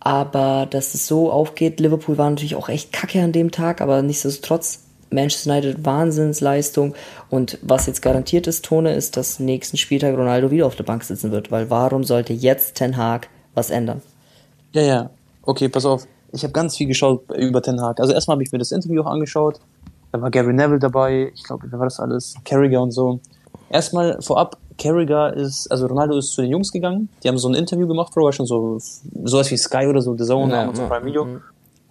[0.00, 4.02] Aber dass es so aufgeht, Liverpool war natürlich auch echt kacke an dem Tag, aber
[4.02, 4.83] nichtsdestotrotz
[5.14, 6.94] Manchester United Wahnsinnsleistung.
[7.30, 11.04] Und was jetzt garantiert ist, Tone, ist, dass nächsten Spieltag Ronaldo wieder auf der Bank
[11.04, 11.50] sitzen wird.
[11.50, 14.02] Weil warum sollte jetzt Ten Hag was ändern?
[14.72, 15.10] Ja, ja.
[15.42, 16.06] Okay, pass auf.
[16.32, 18.00] Ich habe ganz viel geschaut über Ten Hag.
[18.00, 19.60] Also erstmal habe ich mir das Interview auch angeschaut.
[20.12, 21.32] Da war Gary Neville dabei.
[21.34, 22.34] Ich glaube, wer war das alles?
[22.44, 23.20] Carragher und so.
[23.70, 27.08] Erstmal vorab, Carragher ist, also Ronaldo ist zu den Jungs gegangen.
[27.22, 30.24] Die haben so ein Interview gemacht, war schon so sowas wie Sky oder so, The
[30.24, 31.24] Zone, ja, Amazon Prime Video.
[31.24, 31.42] Mhm.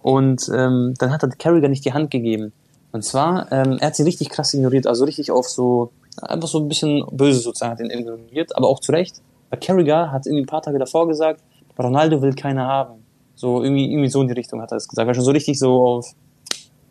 [0.02, 2.52] Und ähm, dann hat er Carragher nicht die Hand gegeben.
[2.94, 5.90] Und zwar, ähm, er hat sie richtig krass ignoriert, also richtig auf so,
[6.22, 9.16] einfach so ein bisschen böse sozusagen hat ihn ignoriert, aber auch zu Recht.
[9.50, 11.42] Weil Carragher hat irgendwie ein paar Tage davor gesagt,
[11.76, 13.04] Ronaldo will keine haben.
[13.34, 15.08] So irgendwie, irgendwie so in die Richtung hat er es gesagt.
[15.08, 16.14] War schon so richtig so auf,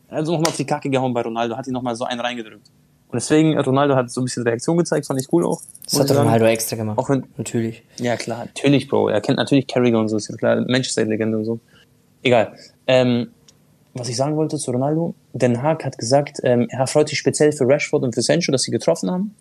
[0.09, 2.67] also nochmal auf die Kacke gehauen bei Ronaldo, hat ihn nochmal so einen reingedrückt.
[3.07, 5.61] Und deswegen, Ronaldo hat so ein bisschen Reaktion gezeigt, fand ich cool auch.
[5.85, 6.97] Das hat Ronaldo extra gemacht.
[6.97, 7.81] Auch wenn, natürlich.
[7.95, 9.07] Ja, klar, natürlich, Bro.
[9.07, 11.59] Er kennt natürlich Carragher und so, ist ja klar, Manchester-Legende und so.
[12.23, 12.57] Egal.
[12.87, 13.29] Ähm,
[13.93, 17.51] was ich sagen wollte zu Ronaldo, Den Haag hat gesagt, ähm, er freut sich speziell
[17.51, 19.35] für Rashford und für Sancho, dass sie getroffen haben.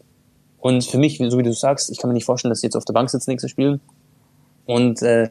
[0.60, 2.76] Und für mich, so wie du sagst, ich kann mir nicht vorstellen, dass sie jetzt
[2.76, 3.80] auf der Bank sitzen nächstes Spiel.
[4.66, 5.30] Und äh,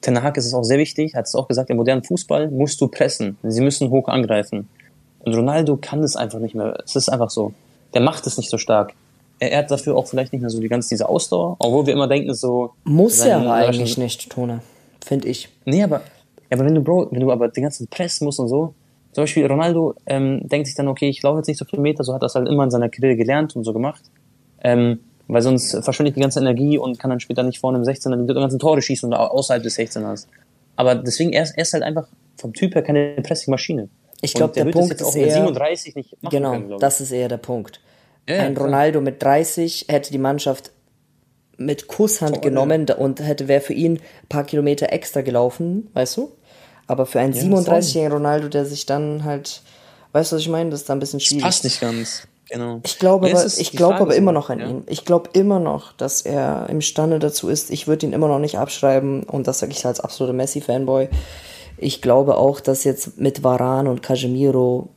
[0.00, 2.80] Ten Hag ist es auch sehr wichtig, hat es auch gesagt, im modernen Fußball musst
[2.80, 3.36] du pressen.
[3.42, 4.68] Sie müssen hoch angreifen.
[5.20, 6.76] Und Ronaldo kann das einfach nicht mehr.
[6.84, 7.52] Es ist einfach so.
[7.94, 8.94] Der macht es nicht so stark.
[9.38, 11.92] Er, er hat dafür auch vielleicht nicht mehr so die ganze diese Ausdauer, obwohl wir
[11.92, 12.72] immer denken so.
[12.84, 14.62] Muss er aber eigentlich nicht, Tone,
[15.04, 15.48] finde ich.
[15.64, 16.00] Nee, aber
[16.52, 18.74] ja, aber wenn du, Bro, wenn du aber den ganzen pressen musst und so,
[19.12, 22.04] zum Beispiel Ronaldo ähm, denkt sich dann, okay, ich laufe jetzt nicht so viele Meter,
[22.04, 24.02] so hat er das halt immer in seiner Karriere gelernt und so gemacht.
[24.62, 28.26] Ähm, weil sonst verschwindet die ganze Energie und kann dann später nicht vorne im 16er
[28.26, 30.26] die ganzen Tore schießen und außerhalb des 16ers.
[30.76, 33.88] Aber deswegen, er ist, er ist halt einfach vom Typ her keine Pressing-Maschine.
[34.20, 37.28] Ich glaube, der, der Punkt ist eher, 37 nicht machen genau, können, das ist eher
[37.28, 37.80] der Punkt.
[38.28, 40.70] Ja, Ein Ronaldo mit 30 hätte die Mannschaft
[41.56, 42.96] mit Kusshand Toll, genommen ja.
[42.96, 46.32] und hätte wäre für ihn ein paar Kilometer extra gelaufen, weißt du?
[46.86, 49.62] Aber für einen ja, 37-jährigen Ronaldo, der sich dann halt,
[50.12, 50.70] weißt du, was ich meine?
[50.70, 51.44] Das ist dann ein bisschen schwierig.
[51.44, 52.28] Das passt nicht ganz.
[52.50, 52.80] Genau.
[52.84, 54.66] Ich glaube aber, ich glaube aber immer noch an ja.
[54.66, 54.82] ihn.
[54.86, 57.70] Ich glaube immer noch, dass er imstande dazu ist.
[57.70, 61.08] Ich würde ihn immer noch nicht abschreiben und das sage ich als absoluter Messi-Fanboy.
[61.78, 64.90] Ich glaube auch, dass jetzt mit Varan und Casemiro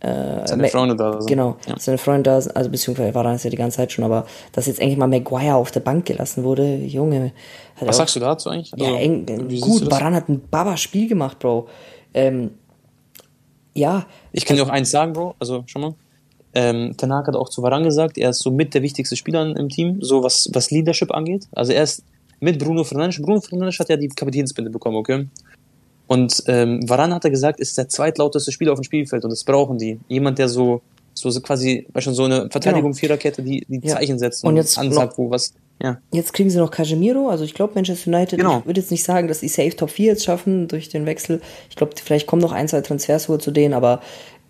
[0.00, 1.28] äh, seine Freunde da sind.
[1.28, 1.74] Genau, ja.
[1.78, 4.66] seine Freunde da sind, also beziehungsweise Varan ist ja die ganze Zeit schon, aber dass
[4.66, 7.32] jetzt endlich mal Maguire auf der Bank gelassen wurde, Junge.
[7.80, 8.72] Was sagst du dazu eigentlich?
[8.74, 9.26] Also, ja, eng,
[9.60, 11.68] gut, Varan hat ein Baba-Spiel gemacht, Bro.
[12.12, 12.50] Ähm,
[13.74, 14.06] ja.
[14.32, 15.94] Ich kann dir auch eins sagen, Bro, also schon mal.
[16.54, 19.68] Ähm, Tanaka hat auch zu Varan gesagt, er ist so mit der wichtigste Spieler im
[19.68, 21.48] Team, so was, was Leadership angeht.
[21.52, 22.02] Also er ist
[22.40, 23.20] mit Bruno Fernandes.
[23.20, 25.26] Bruno Fernandes hat ja die Kapitänsbinde bekommen, okay?
[26.06, 29.44] Und ähm, Varan hat er gesagt, ist der zweitlauteste Spieler auf dem Spielfeld und das
[29.44, 29.98] brauchen die.
[30.08, 30.82] Jemand, der so,
[31.14, 33.00] so, quasi, schon so eine Verteidigung genau.
[33.00, 33.96] Viererkette, die, die ja.
[33.96, 35.52] Zeichen setzt und, und jetzt ansagt, wo was.
[35.82, 35.98] Ja.
[36.12, 38.60] Jetzt kriegen sie noch Casemiro, also ich glaube Manchester United, genau.
[38.60, 41.42] ich würde jetzt nicht sagen, dass die Safe Top 4 jetzt schaffen durch den Wechsel.
[41.68, 44.00] Ich glaube, vielleicht kommen noch ein, zwei Transfers zu denen, aber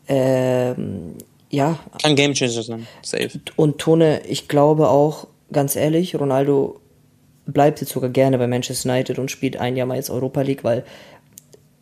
[0.06, 1.14] ähm,
[1.50, 1.78] ja.
[2.02, 2.86] Kann Game Changer sein.
[3.02, 3.30] Safe.
[3.56, 6.80] Und Tone, ich glaube auch, ganz ehrlich, Ronaldo
[7.46, 10.64] bleibt jetzt sogar gerne bei Manchester United und spielt ein Jahr mal jetzt Europa League,
[10.64, 10.84] weil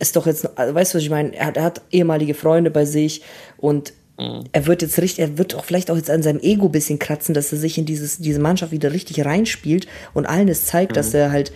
[0.08, 1.34] es doch jetzt, also weißt du, was ich meine?
[1.34, 3.22] Er hat, er hat ehemalige Freunde bei sich
[3.56, 4.44] und mhm.
[4.52, 6.98] er wird jetzt richtig, er wird auch vielleicht auch jetzt an seinem Ego ein bisschen
[6.98, 10.92] kratzen, dass er sich in dieses, diese Mannschaft wieder richtig reinspielt und allen es zeigt,
[10.92, 10.96] mhm.
[10.96, 11.52] dass er halt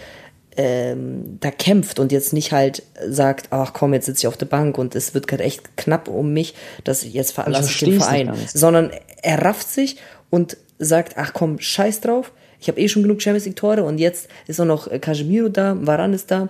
[0.57, 4.47] ähm, da kämpft und jetzt nicht halt sagt, ach komm, jetzt sitze ich auf der
[4.47, 8.01] Bank und es wird gerade echt knapp um mich, dass ich jetzt verlasse ich den
[8.01, 8.33] Verein.
[8.53, 8.91] Sondern
[9.23, 9.99] er rafft sich
[10.31, 13.99] und sagt, ach komm, scheiß drauf, ich habe eh schon genug Champions League Tore und
[13.99, 16.49] jetzt ist auch noch äh, Casemiro da, Varan ist da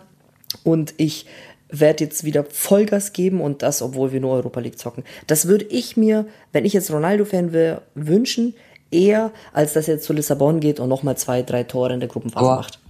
[0.65, 1.27] und ich
[1.71, 5.05] werde jetzt wieder Vollgas geben und das, obwohl wir nur Europa League zocken.
[5.27, 8.55] Das würde ich mir, wenn ich jetzt Ronaldo-Fan wäre, wünschen,
[8.91, 12.09] eher, als dass er jetzt zu Lissabon geht und nochmal zwei, drei Tore in der
[12.09, 12.81] Gruppenphase macht.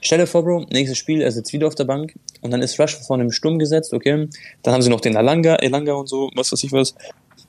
[0.00, 2.78] Stell dir vor, Bro, nächstes Spiel, er sitzt wieder auf der Bank und dann ist
[2.78, 4.28] Rashford vorne im Sturm gesetzt, okay?
[4.62, 6.94] Dann haben sie noch den Alanga, Elanga und so, was weiß ich was.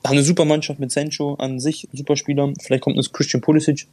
[0.04, 2.52] Haben eine super Mannschaft mit Sancho an sich, super Spieler.
[2.60, 3.86] Vielleicht kommt uns Christian Pulisic.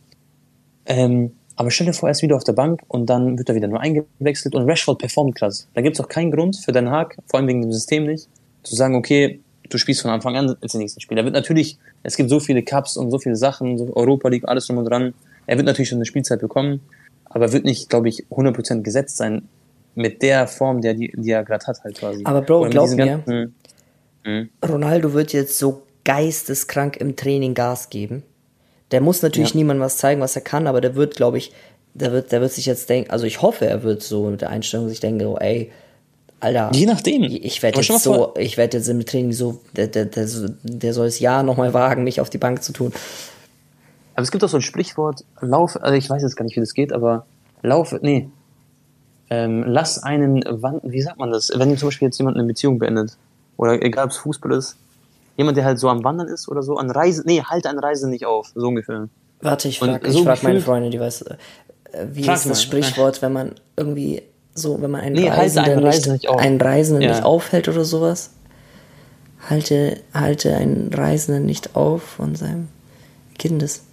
[0.86, 3.56] Ähm, aber stell dir vor, er ist wieder auf der Bank und dann wird er
[3.56, 5.68] wieder nur eingewechselt und Rashford performt klasse.
[5.74, 8.28] Da gibt es auch keinen Grund für Den Haag, vor allem wegen dem System nicht,
[8.64, 9.39] zu sagen, okay,
[9.70, 11.18] du spielst von Anfang an ins nächste Spiel.
[11.18, 14.47] Er wird natürlich, es gibt so viele Cups und so viele Sachen, so Europa League,
[14.47, 15.14] alles drum und dran.
[15.47, 16.82] Er wird natürlich schon eine Spielzeit bekommen
[17.36, 19.49] aber wird nicht, glaube ich, 100% gesetzt sein
[19.93, 22.24] mit der Form, der, die, die er gerade hat halt quasi.
[22.24, 23.56] Aber Bro, glaub mir, ganzen,
[24.24, 24.49] hm.
[24.66, 28.24] Ronaldo wird jetzt so geisteskrank im Training Gas geben.
[28.92, 29.58] Der muss natürlich ja.
[29.58, 31.52] niemandem was zeigen, was er kann, aber der wird, glaube ich,
[31.94, 34.50] der wird, der wird sich jetzt denken, also ich hoffe, er wird so mit der
[34.50, 35.72] Einstellung sich denken, oh, ey,
[36.40, 36.70] Alter.
[36.74, 37.24] Je nachdem.
[37.24, 40.28] Ich werde jetzt so, ich werde jetzt im Training so, der, der, der,
[40.64, 42.92] der soll es ja nochmal wagen, mich auf die Bank zu tun.
[44.14, 46.62] Aber es gibt auch so ein Sprichwort, Lauf, also ich weiß jetzt gar nicht, wie
[46.62, 47.26] das geht, aber
[47.62, 48.30] Lauf, nee.
[49.30, 51.52] Ähm, lass einen Wand, wie sagt man das?
[51.56, 53.18] Wenn zum Beispiel jetzt jemand eine Beziehung beendet,
[53.58, 54.78] oder egal ob es Fußball ist,
[55.38, 58.10] jemand, der halt so am Wandern ist oder so, an Reise, nee, halte an Reise
[58.10, 59.10] nicht auf, so ungefähr.
[59.42, 61.38] Warte, ich frage so frag meine Freundin, die weiß, äh,
[62.12, 62.56] wie ist das mal.
[62.56, 64.24] Sprichwort, wenn man irgendwie
[64.54, 67.12] so, wenn man einen nee, Reisenden, einen Reisenden, nicht, nicht einen Reisenden ja.
[67.12, 68.32] nicht aufhält oder sowas?
[69.50, 72.70] Halte, halte einen Reisenden nicht auf von seinem
[73.38, 73.84] Kindes.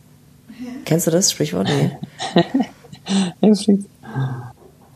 [0.85, 1.69] Kennst du das Sprichwort?
[1.69, 1.91] Nee.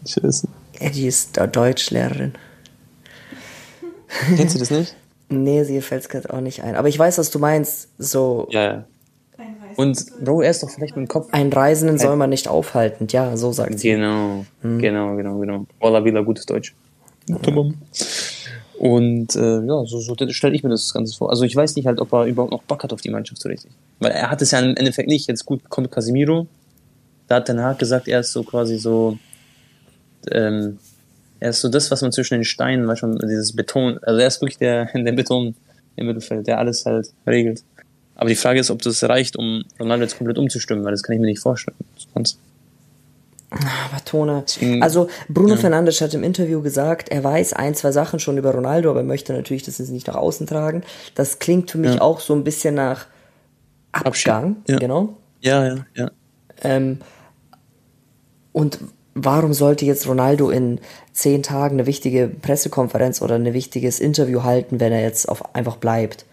[0.04, 0.46] Tschüss.
[0.94, 2.34] Die ist Deutschlehrerin.
[4.36, 4.94] Kennst du das nicht?
[5.28, 6.76] Nee, sie fällt es gerade auch nicht ein.
[6.76, 7.88] Aber ich weiß, was du meinst.
[7.98, 8.46] So.
[8.50, 8.84] Ja, ja.
[9.76, 11.28] Und Bro, er ist doch vielleicht mit dem Kopf.
[11.32, 13.06] Einen Reisenden soll man nicht aufhalten.
[13.10, 13.90] Ja, so sagt sie.
[13.90, 14.78] Genau, hm.
[14.78, 15.66] genau, genau, genau.
[15.80, 16.74] Walla Villa, gutes Deutsch.
[17.28, 17.36] Ja.
[18.78, 21.30] Und äh, ja, so, so stelle ich mir das Ganze vor.
[21.30, 23.48] Also ich weiß nicht halt, ob er überhaupt noch Bock hat auf die Mannschaft so
[23.48, 23.70] richtig.
[24.00, 25.28] Weil er hat es ja im Endeffekt nicht.
[25.28, 26.46] Jetzt gut kommt Casemiro.
[27.28, 29.18] Da hat Ten Hag gesagt, er ist so quasi so,
[30.30, 30.78] ähm,
[31.40, 34.40] er ist so das, was man zwischen den Steinen, du, dieses Beton, also er ist
[34.40, 35.54] wirklich der, der Beton
[35.96, 37.62] im Mittelfeld, der alles halt regelt.
[38.14, 41.14] Aber die Frage ist, ob das reicht, um Ronaldo jetzt komplett umzustimmen, weil das kann
[41.14, 41.76] ich mir nicht vorstellen.
[42.14, 42.38] Sonst.
[43.50, 44.44] Aber Tone.
[44.80, 45.56] Also Bruno ja.
[45.56, 49.06] Fernandes hat im Interview gesagt, er weiß ein, zwei Sachen schon über Ronaldo, aber er
[49.06, 50.82] möchte natürlich das nicht nach außen tragen.
[51.14, 52.00] Das klingt für mich ja.
[52.00, 53.06] auch so ein bisschen nach
[53.92, 54.78] Abgang, ja.
[54.78, 55.16] genau.
[55.40, 56.10] Ja, ja, ja.
[56.62, 56.98] Ähm,
[58.52, 58.78] und
[59.16, 60.78] warum sollte jetzt Ronaldo in
[61.12, 65.76] zehn Tagen eine wichtige Pressekonferenz oder ein wichtiges Interview halten, wenn er jetzt auf, einfach
[65.76, 66.26] bleibt?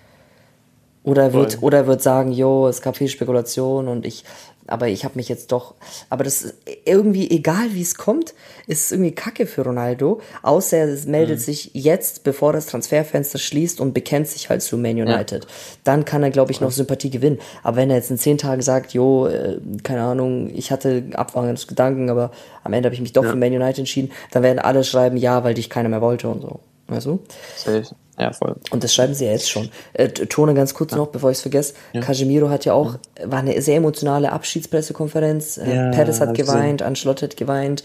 [1.03, 1.63] Oder wird, Voll.
[1.63, 4.23] oder wird sagen, jo, es gab viel Spekulation und ich,
[4.67, 5.73] aber ich habe mich jetzt doch,
[6.09, 8.33] aber das ist irgendwie egal, wie es kommt,
[8.67, 11.43] ist es irgendwie Kacke für Ronaldo, außer er meldet mhm.
[11.43, 15.43] sich jetzt, bevor das Transferfenster schließt und bekennt sich halt zu Man United.
[15.43, 15.49] Ja.
[15.83, 17.39] Dann kann er, glaube ich, noch Sympathie gewinnen.
[17.63, 21.67] Aber wenn er jetzt in zehn Tagen sagt, jo, äh, keine Ahnung, ich hatte abwangendes
[21.67, 22.31] Gedanken, aber
[22.63, 23.31] am Ende habe ich mich doch ja.
[23.31, 26.41] für Man United entschieden, dann werden alle schreiben, ja, weil dich keiner mehr wollte und
[26.41, 26.61] so.
[26.87, 27.19] Weißt du?
[27.57, 27.83] Safe.
[28.17, 28.55] Ja, voll.
[28.69, 29.69] Und das schreiben sie ja jetzt schon.
[29.93, 30.97] Äh, Tone ganz kurz ja.
[30.97, 31.73] noch, bevor ich es vergesse.
[31.93, 32.01] Ja.
[32.01, 33.31] Casemiro hat ja auch, ja.
[33.31, 35.57] war eine sehr emotionale Abschiedspressekonferenz.
[35.57, 36.87] Äh, ja, Perez hat geweint, gesehen.
[36.87, 37.83] Ancelotti hat geweint.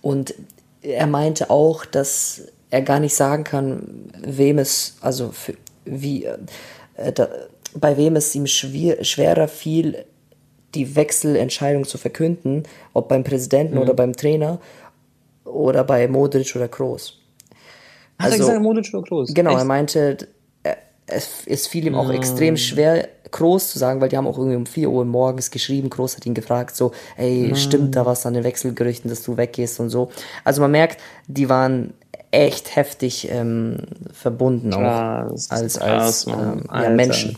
[0.00, 0.34] Und
[0.80, 5.54] er meinte auch, dass er gar nicht sagen kann, wem es, also für,
[5.84, 7.28] wie, äh, da,
[7.74, 10.04] bei wem es ihm schwer, schwerer fiel,
[10.74, 13.80] die Wechselentscheidung zu verkünden, ob beim Präsidenten mhm.
[13.80, 14.60] oder beim Trainer
[15.44, 17.20] oder bei Modric oder Kroos.
[18.18, 19.34] Hat also, er gesagt, Modric oder Kroos?
[19.34, 19.60] Genau, Echt?
[19.60, 20.16] er meinte,
[21.06, 22.12] es, es fiel ihm auch mm.
[22.12, 25.90] extrem schwer, Kroos zu sagen, weil die haben auch irgendwie um 4 Uhr morgens geschrieben.
[25.90, 27.56] Kroos hat ihn gefragt, so, ey, mm.
[27.56, 30.10] stimmt da was an den Wechselgerüchten, dass du weggehst und so.
[30.44, 31.94] Also man merkt, die waren
[32.30, 33.78] echt heftig ähm,
[34.12, 37.36] verbunden krass, auch als, als krass, ähm, ja, Menschen.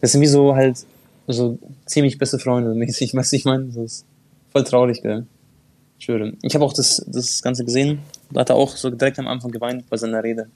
[0.00, 0.84] Das sind wie so halt
[1.26, 3.64] so ziemlich beste Freunde mäßig, was ich meine.
[3.64, 4.06] Das ist
[4.52, 5.26] voll traurig, gell?
[5.98, 6.32] Ich schwöre.
[6.42, 8.00] Ich habe auch das, das Ganze gesehen.
[8.34, 10.48] Hat er auch so direkt am Anfang geweint bei seiner Rede.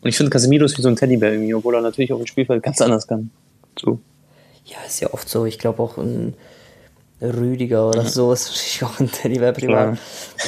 [0.00, 2.26] Und ich finde, Casemiro ist wie so ein Teddybär irgendwie, obwohl er natürlich auf dem
[2.26, 3.30] Spielfeld ganz anders kann.
[3.78, 4.00] So.
[4.64, 5.44] Ja, ist ja oft so.
[5.44, 6.34] Ich glaube auch ein
[7.20, 9.98] Rüdiger oder so ist natürlich auch ein Teddybär privat.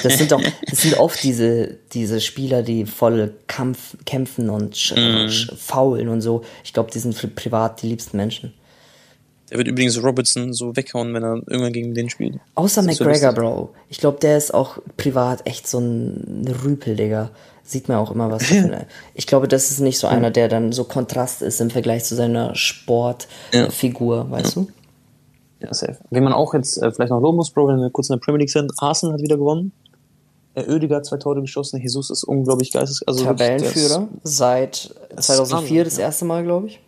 [0.02, 5.56] Das sind doch, das sind oft diese, diese Spieler, die voll Kampf, kämpfen und mm.
[5.56, 6.42] faulen und so.
[6.62, 8.54] Ich glaube, die sind privat die liebsten Menschen.
[9.50, 12.38] Der wird übrigens Robertson so weghauen, wenn er irgendwann gegen den spielt.
[12.54, 13.70] Außer McGregor, Bro.
[13.88, 17.30] Ich glaube, der ist auch privat echt so ein Rüpel, Digga.
[17.64, 18.48] Sieht man auch immer was.
[18.50, 18.64] Ja.
[19.14, 22.14] Ich glaube, das ist nicht so einer, der dann so Kontrast ist im Vergleich zu
[22.14, 24.30] seiner Sportfigur, ja.
[24.30, 24.62] weißt ja.
[24.62, 24.68] du?
[25.62, 25.98] Ja, safe.
[26.10, 28.20] Wenn man auch jetzt äh, vielleicht noch loben muss, Bro, wenn wir kurz in der
[28.20, 29.72] Premier League sind, Arsenal hat wieder gewonnen.
[30.54, 33.06] Äh, Oediger hat zwei Tore geschossen, Jesus ist unglaublich geistes.
[33.06, 36.80] Also Tabellenführer seit 2004 das erste Mal, glaube ich.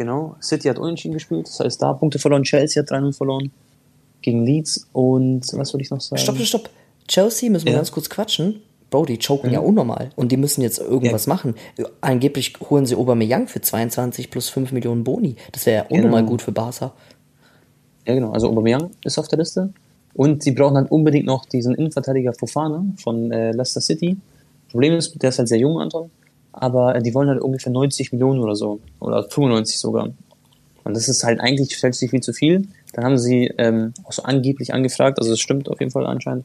[0.00, 0.34] Genau.
[0.40, 2.42] City hat unentschieden gespielt, das heißt, da Punkte verloren.
[2.42, 3.52] Chelsea hat 3-0 verloren
[4.22, 4.88] gegen Leeds.
[4.94, 6.22] Und was wollte ich noch sagen?
[6.22, 6.70] Stopp, stopp, stopp.
[7.06, 7.78] Chelsea müssen wir ja.
[7.80, 8.62] ganz kurz quatschen.
[8.88, 9.52] Bro, die choken mhm.
[9.52, 10.08] ja unnormal.
[10.16, 11.34] Und die müssen jetzt irgendwas ja.
[11.34, 11.54] machen.
[12.00, 15.36] Angeblich holen sie Aubameyang für 22 plus 5 Millionen Boni.
[15.52, 16.30] Das wäre ja unnormal genau.
[16.30, 16.94] gut für Barca.
[18.06, 18.32] Ja, genau.
[18.32, 19.74] Also Aubameyang ist auf der Liste.
[20.14, 24.16] Und sie brauchen dann unbedingt noch diesen Innenverteidiger Fofana von äh, Leicester City.
[24.70, 26.10] Problem ist, der ist halt sehr jung, Anton
[26.60, 30.10] aber die wollen halt ungefähr 90 Millionen oder so, oder 95 sogar.
[30.84, 32.68] Und das ist halt eigentlich stellt sich viel zu viel.
[32.92, 36.44] Dann haben sie ähm, auch so angeblich angefragt, also es stimmt auf jeden Fall anscheinend,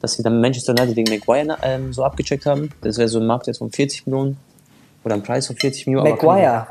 [0.00, 2.70] dass sie dann Manchester United wegen Maguire ähm, so abgecheckt haben.
[2.80, 4.36] Das wäre so ein Markt jetzt von 40 Millionen
[5.04, 6.10] oder ein Preis von 40 Millionen.
[6.10, 6.66] Maguire?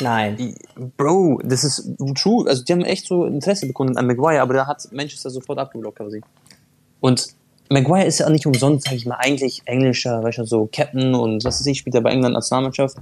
[0.00, 0.36] Nein.
[0.36, 0.54] Die,
[0.96, 2.48] Bro, das ist true.
[2.48, 5.98] Also die haben echt so Interesse bekundet an Maguire, aber da hat Manchester sofort abgeblockt
[5.98, 6.20] quasi.
[7.00, 7.28] Und
[7.70, 11.14] Maguire ist ja auch nicht umsonst, sag ich mal, eigentlich englischer, weißt du, so Captain
[11.14, 12.98] und was weiß ich, spielt er bei England Nationalmannschaft.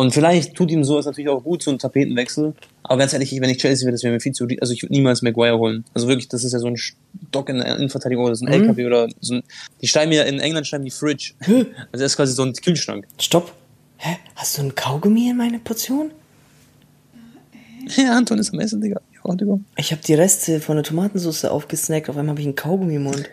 [0.00, 2.54] Und vielleicht tut ihm sowas natürlich auch gut, so ein Tapetenwechsel.
[2.84, 4.94] Aber ganz ehrlich, wenn ich Chelsea wäre, das wäre mir viel zu, also ich würde
[4.94, 5.84] niemals Maguire holen.
[5.92, 8.62] Also wirklich, das ist ja so ein Stock in der Innenverteidigung oder so ein mhm.
[8.62, 9.42] LKW oder so ein,
[9.82, 11.34] die schreiben ja in England schreiben die Fridge.
[11.46, 13.06] Also das ist quasi so ein Kühlschrank.
[13.18, 13.52] Stopp.
[13.98, 14.16] Hä?
[14.36, 16.12] Hast du ein Kaugummi in meine Portion?
[17.96, 19.02] Ja, Anton ist am Essen, Digga.
[19.22, 19.58] Ja, Digga.
[19.76, 23.02] Ich habe die Reste von der Tomatensauce aufgesnackt, auf einmal habe ich einen Kaugummi im
[23.02, 23.28] Mund.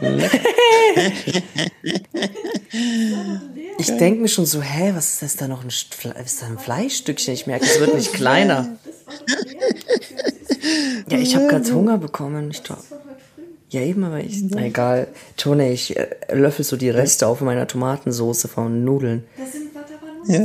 [3.78, 5.96] ich denke mir schon so, hä, was ist das da noch ein, ist
[6.40, 7.34] da ein Fleischstückchen?
[7.34, 8.78] Ich merke, es wird nicht kleiner.
[11.08, 12.50] Ja, ich habe gerade Hunger bekommen.
[12.50, 12.78] Ich glaub,
[13.70, 14.42] ja, eben, aber ich.
[14.50, 15.08] Na, egal.
[15.36, 19.24] Tone, ich äh, löffel so die Reste auf meiner Tomatensauce von Nudeln.
[19.36, 19.68] Das sind,
[20.26, 20.40] ja,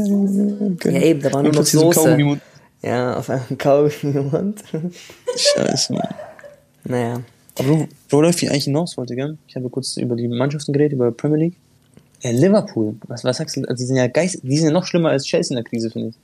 [0.73, 0.93] okay.
[0.93, 2.39] ja, eben, da war nur noch Soße.
[2.81, 4.63] Ja, auf einem Kaugummi im Mund.
[5.35, 6.15] Scheiße, Mann.
[6.83, 7.21] Naja.
[7.59, 9.37] Aber wo, läuft die eigentlich hinaus, wollte gern?
[9.47, 11.57] Ich habe kurz über die Mannschaften geredet, über Premier League.
[12.21, 12.95] Ja, Liverpool.
[13.07, 13.61] Was, was sagst du?
[13.61, 15.91] Also die sind ja geist, die sind ja noch schlimmer als Chelsea in der Krise,
[15.91, 16.15] finde ich.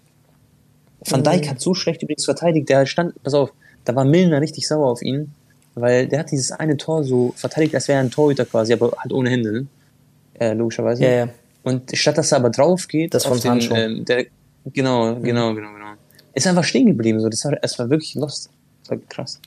[1.11, 2.69] Van Dijk hat so schlecht übrigens verteidigt.
[2.69, 3.51] Der stand, pass auf,
[3.85, 5.31] da war Milner richtig sauer auf ihn,
[5.75, 8.93] weil der hat dieses eine Tor so verteidigt, als wäre er ein Torhüter quasi, aber
[8.97, 9.67] halt ohne Hände, ne?
[10.39, 11.03] Äh, logischerweise.
[11.03, 11.29] Ja, ja.
[11.63, 14.25] Und statt dass er aber drauf geht, das von den, ähm, der,
[14.65, 15.23] genau, mhm.
[15.23, 15.93] genau, genau, genau.
[16.33, 17.29] Ist einfach stehen geblieben, so.
[17.29, 18.49] Das war, es war wirklich lost.
[18.83, 19.39] Das war krass.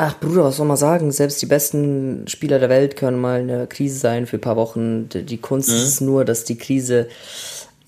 [0.00, 1.10] Ach Bruder, was soll man sagen?
[1.10, 5.08] Selbst die besten Spieler der Welt können mal eine Krise sein für ein paar Wochen.
[5.08, 5.74] Die Kunst mhm.
[5.74, 7.08] ist nur, dass die Krise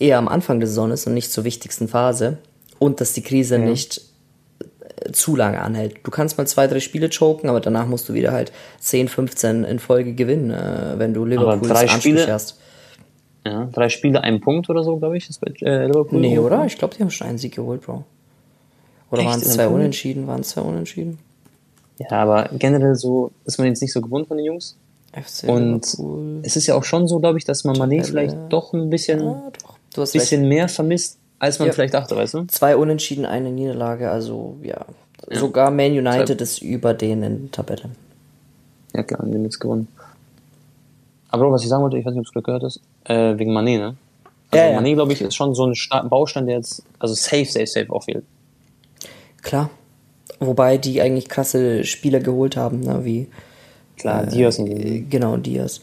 [0.00, 2.38] eher am Anfang der Saison ist und nicht zur wichtigsten Phase.
[2.80, 3.64] Und dass die Krise ja.
[3.64, 4.00] nicht
[4.58, 5.98] äh, zu lange anhält.
[6.02, 8.50] Du kannst mal zwei, drei Spiele choken, aber danach musst du wieder halt
[8.80, 12.58] 10, 15 in Folge gewinnen, äh, wenn du Liverpool drei Spiele hast.
[13.46, 16.18] Ja, drei Spiele, ein Punkt oder so, glaube ich, ist bei äh, Liverpool.
[16.18, 16.66] Nee, oder?
[16.66, 18.04] Ich glaube, die haben schon einen Sieg geholt, Bro.
[19.12, 20.26] Oder waren es zwei Unentschieden?
[20.26, 21.20] Waren es zwei Unentschieden?
[22.00, 24.76] Ja, aber generell so ist man jetzt nicht so gewohnt von den Jungs.
[25.12, 26.40] FC und cool.
[26.42, 29.20] es ist ja auch schon so, glaube ich, dass man Mané vielleicht doch ein bisschen,
[29.20, 29.42] ja,
[29.94, 30.12] doch.
[30.12, 31.74] bisschen mehr vermisst, als man ja.
[31.74, 32.44] vielleicht dachte, weißt du?
[32.46, 34.86] Zwei Unentschieden, eine Niederlage, also ja.
[35.28, 35.38] ja.
[35.38, 36.44] Sogar Man United Zwei.
[36.44, 37.90] ist über den in der Tabelle.
[38.94, 39.88] Ja, klar, haben jetzt gewonnen.
[41.28, 43.78] Aber was ich sagen wollte, ich weiß nicht, ob es gehört hast, äh, wegen Mané,
[43.78, 43.96] ne?
[44.52, 47.66] Also ja, Mané, glaube ich, ist schon so ein Baustein, der jetzt, also safe, safe,
[47.66, 48.24] safe auch fehlt.
[49.42, 49.70] Klar,
[50.38, 53.28] Wobei die eigentlich krasse Spieler geholt haben, ne, wie.
[53.96, 54.58] Klar, äh, Diaz.
[54.58, 55.80] Und genau, Diaz.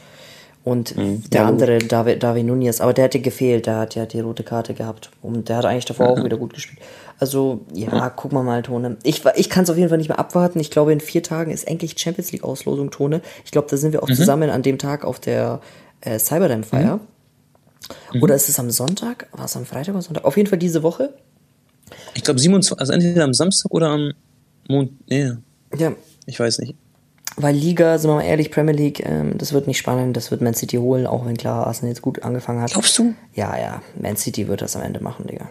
[0.64, 1.24] Und mhm.
[1.30, 4.43] der ja, andere, David, David Nunez, aber der hätte gefehlt, der hat ja die rote
[4.43, 5.12] Karte gehabt.
[5.22, 6.12] Und der hat eigentlich davor mhm.
[6.12, 6.82] auch wieder gut gespielt.
[7.20, 8.12] Also, ja, mhm.
[8.18, 8.98] guck mal mal, Tone.
[9.04, 10.60] Ich, ich kann es auf jeden Fall nicht mehr abwarten.
[10.60, 13.22] Ich glaube, in vier Tagen ist endlich Champions League-Auslosung, Tone.
[13.45, 14.16] Ich glaube, da sind wir auch mhm.
[14.16, 15.62] zusammen an dem Tag auf der
[16.02, 17.00] äh, Cyberdam-Feier.
[18.14, 18.24] Mhm.
[18.24, 19.28] Oder ist es am Sonntag?
[19.32, 20.26] War es am Freitag oder Sonntag?
[20.26, 21.14] Auf jeden Fall diese Woche.
[22.14, 24.12] Ich glaube, 27, also entweder am Samstag oder am
[24.68, 25.32] Mond, nee.
[25.78, 25.93] Ja.
[26.26, 26.76] Ich weiß nicht.
[27.39, 30.41] Weil Liga, sind wir mal ehrlich, Premier League, ähm, das wird nicht spannend, das wird
[30.41, 32.72] Man City holen, auch wenn klar Arsenal jetzt gut angefangen hat.
[32.72, 33.13] Glaubst du?
[33.34, 35.47] Ja, ja, Man City wird das am Ende machen, Digga.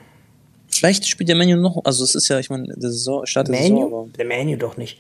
[0.69, 3.57] Vielleicht spielt der Menu noch, also es ist ja, ich meine, der Saison, Start der
[3.57, 4.09] Saison, aber...
[4.19, 4.99] Der Menu doch nicht.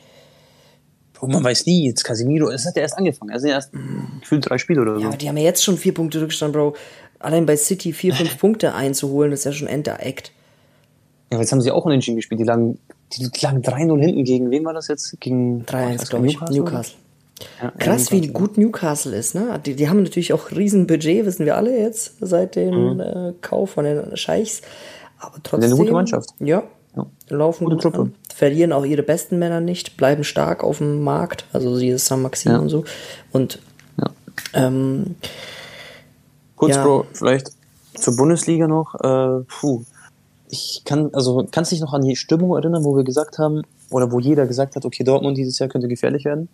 [1.21, 3.73] Oh, man weiß nie, jetzt Casemiro, es hat ja erst angefangen, also erst
[4.21, 5.01] gefühlt drei Spiele oder so.
[5.01, 6.77] Ja, aber die haben ja jetzt schon vier Punkte Rückstand, Bro.
[7.19, 10.31] Allein bei City vier, fünf Punkte einzuholen, das ist ja schon Entereckt.
[11.33, 12.79] Ja, jetzt haben sie auch unentschieden gespielt, die lagen
[13.13, 15.19] die lagen 3-0 hinten gegen wen war das jetzt?
[15.21, 16.35] Gegen 3-1, glaube ich.
[16.35, 16.57] Newcastle.
[16.57, 16.97] Newcastle.
[17.63, 19.61] Ja, Krass, wie gut Newcastle ist, ne?
[19.65, 23.01] Die, die haben natürlich auch riesen Budget, wissen wir alle jetzt, seit dem mhm.
[23.01, 24.63] äh, Kauf von den Scheichs.
[25.19, 25.71] Aber trotzdem.
[25.71, 26.31] Eine gute Mannschaft.
[26.41, 26.63] Ja.
[26.97, 27.07] ja.
[27.29, 28.01] Laufen gute Truppe.
[28.01, 32.07] An, verlieren auch ihre besten Männer nicht, bleiben stark auf dem Markt, also sie ist
[32.07, 32.59] San Maxim ja.
[32.59, 32.85] und so.
[33.33, 33.61] Und
[34.53, 35.17] ähm,
[36.57, 37.53] Kurz, Bro, vielleicht
[37.95, 38.95] zur Bundesliga noch.
[38.95, 39.85] Äh, puh
[40.49, 43.63] ich kann, also kannst du dich noch an die Stimmung erinnern, wo wir gesagt haben,
[43.91, 46.49] oder wo jeder gesagt hat, okay, Dortmund dieses Jahr könnte gefährlich werden.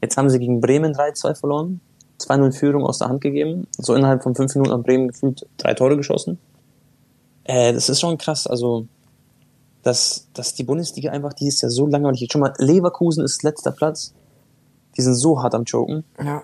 [0.00, 1.80] Jetzt haben sie gegen Bremen 3-2 verloren,
[2.20, 5.74] 2-0 Führung aus der Hand gegeben, so innerhalb von fünf Minuten an Bremen gefühlt drei
[5.74, 6.38] Tore geschossen.
[7.44, 8.86] Äh, das ist schon krass, also
[9.82, 12.32] dass, dass die Bundesliga einfach dieses Jahr so langweilig ist.
[12.32, 14.14] Schon mal, Leverkusen ist letzter Platz.
[14.96, 16.04] Die sind so hart am Choken.
[16.22, 16.42] Ja.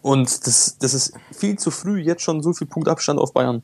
[0.00, 3.62] Und das, das ist viel zu früh, jetzt schon so viel Punktabstand auf Bayern.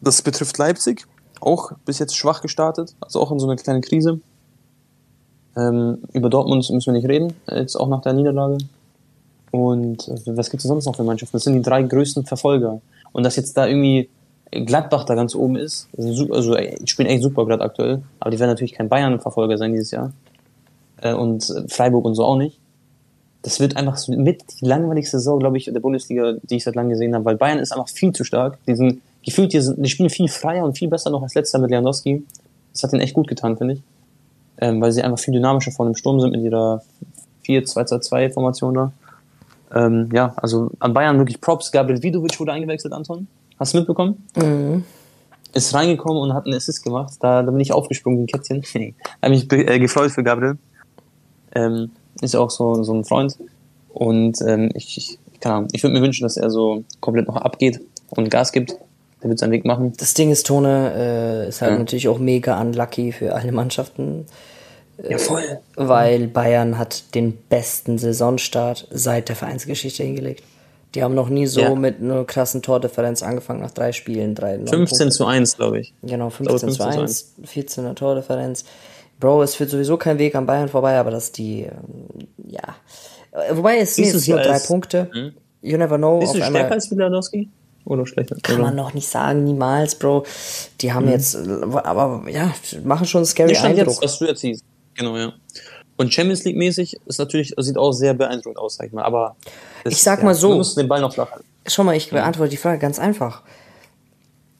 [0.00, 1.06] Das betrifft Leipzig,
[1.40, 4.20] auch bis jetzt schwach gestartet, also auch in so einer kleinen Krise.
[5.56, 8.58] Ähm, über Dortmund müssen wir nicht reden, jetzt auch nach der Niederlage.
[9.50, 11.36] Und äh, was gibt es sonst noch für Mannschaften?
[11.36, 12.80] Das sind die drei größten Verfolger.
[13.12, 14.08] Und dass jetzt da irgendwie
[14.50, 18.38] Gladbach da ganz oben ist, also, also die spielen echt super gerade aktuell, aber die
[18.38, 20.12] werden natürlich kein Bayern-Verfolger sein dieses Jahr.
[21.00, 22.58] Äh, und Freiburg und so auch nicht.
[23.42, 26.90] Das wird einfach mit die langweiligste Saison, glaube ich, der Bundesliga, die ich seit langem
[26.90, 28.58] gesehen habe, weil Bayern ist einfach viel zu stark.
[28.66, 31.70] Die sind gefühlt, die, die spielen viel freier und viel besser noch als letzter mit
[31.70, 32.24] Lewandowski.
[32.72, 33.82] Das hat ihnen echt gut getan, finde ich.
[34.58, 36.82] Ähm, weil sie einfach viel dynamischer vor dem Sturm sind mit ihrer
[37.46, 38.92] 4-2-2-2-Formation da.
[39.74, 41.72] Ähm, ja, also an Bayern wirklich Props.
[41.72, 43.26] Gabriel Vidovic wurde eingewechselt, Anton.
[43.58, 44.24] Hast du mitbekommen?
[44.36, 44.84] Mhm.
[45.52, 47.14] Ist reingekommen und hat einen Assist gemacht.
[47.20, 48.62] Da, da bin ich aufgesprungen wie ein Kätzchen.
[49.22, 50.58] Habe mich äh, gefreut für Gabriel.
[51.54, 53.36] Ähm, ist auch so, so ein Freund.
[53.88, 55.18] Und ähm, ich, ich,
[55.72, 58.76] ich würde mir wünschen, dass er so komplett noch abgeht und Gas gibt.
[59.24, 59.94] Der wird seinen Weg machen.
[59.96, 61.78] Das Ding ist, Tone äh, ist halt ja.
[61.78, 64.26] natürlich auch mega unlucky für alle Mannschaften.
[65.02, 65.60] Ja, voll.
[65.76, 70.44] Weil Bayern hat den besten Saisonstart seit der Vereinsgeschichte hingelegt.
[70.94, 71.74] Die haben noch nie so ja.
[71.74, 74.34] mit einer krassen Tordifferenz angefangen nach drei Spielen.
[74.34, 75.08] Drei, 15 Punkte.
[75.08, 75.94] zu 1, glaube ich.
[76.02, 78.64] Genau, 15, 15 zu 1, 14er Tordifferenz.
[79.18, 82.76] Bro, es führt sowieso kein Weg an Bayern vorbei, aber dass die, ähm, ja.
[83.52, 85.08] Wobei es sind nur drei Punkte.
[85.12, 85.32] Hm?
[85.62, 86.18] You never know.
[86.18, 87.48] Bist du stärker einmal, als Lewandowski?
[87.84, 88.36] Oder schlechter?
[88.42, 88.64] Kann oder?
[88.64, 90.24] man noch nicht sagen, niemals, Bro.
[90.80, 91.12] Die haben mhm.
[91.12, 93.88] jetzt, aber ja, machen schon einen scary Nicht Eindruck.
[93.88, 94.64] Jetzt, was du jetzt siehst.
[94.94, 95.32] Genau, ja.
[95.96, 99.04] Und Champions League mäßig ist natürlich, sieht auch sehr beeindruckend aus, sag ich mal.
[99.04, 99.36] Aber
[99.84, 100.50] ich sag mal so.
[100.50, 101.44] Du musst den Ball noch flach halten.
[101.66, 103.42] Schau mal, ich beantworte die Frage ganz einfach.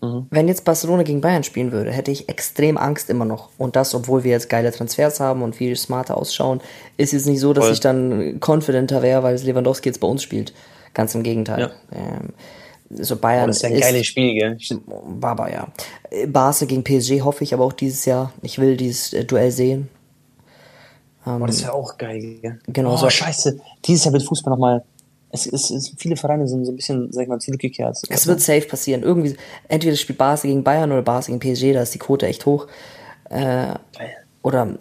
[0.01, 0.27] Mhm.
[0.31, 3.49] Wenn jetzt Barcelona gegen Bayern spielen würde, hätte ich extrem Angst immer noch.
[3.59, 6.61] Und das, obwohl wir jetzt geile Transfers haben und viel smarter ausschauen,
[6.97, 7.75] ist jetzt nicht so, dass Voll.
[7.75, 10.53] ich dann confidenter wäre, weil Lewandowski jetzt bei uns spielt.
[10.93, 11.61] Ganz im Gegenteil.
[11.61, 11.71] Ja.
[11.93, 12.31] Ähm,
[12.91, 13.45] so Bayern.
[13.45, 14.59] Oh, das ist ja ein geiles Spiel, gell?
[15.21, 15.69] Baba, ja.
[16.27, 18.33] Barca gegen PSG hoffe ich aber auch dieses Jahr.
[18.43, 19.89] Ich will dieses äh, Duell sehen.
[21.27, 22.59] Ähm, oh, das wäre auch geil, gell?
[22.69, 22.95] Genau.
[22.95, 23.11] Oh, so.
[23.11, 23.59] scheiße.
[23.85, 24.85] Dieses Jahr wird Fußball nochmal.
[25.31, 27.99] Es, es, es, viele Vereine sind so ein bisschen, sag ich mal, zurückgekehrt.
[28.09, 29.03] Es wird safe passieren.
[29.03, 32.47] Irgendwie, entweder spielt Barca gegen Bayern oder Barca gegen PSG, da ist die Quote echt
[32.47, 32.69] hoch.
[33.31, 33.75] Äh,
[34.43, 34.77] oder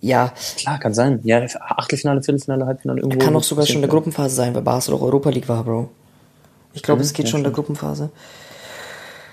[0.00, 0.32] ja.
[0.56, 1.20] Klar, kann sein.
[1.24, 3.18] Ja, Achtelfinale, Viertelfinale, Halbfinale irgendwo.
[3.18, 5.90] Kann auch sogar schon in der Gruppenphase sein, weil Barca doch Europa League war, Bro.
[6.74, 8.10] Ich glaube, mhm, es geht schon in der Gruppenphase.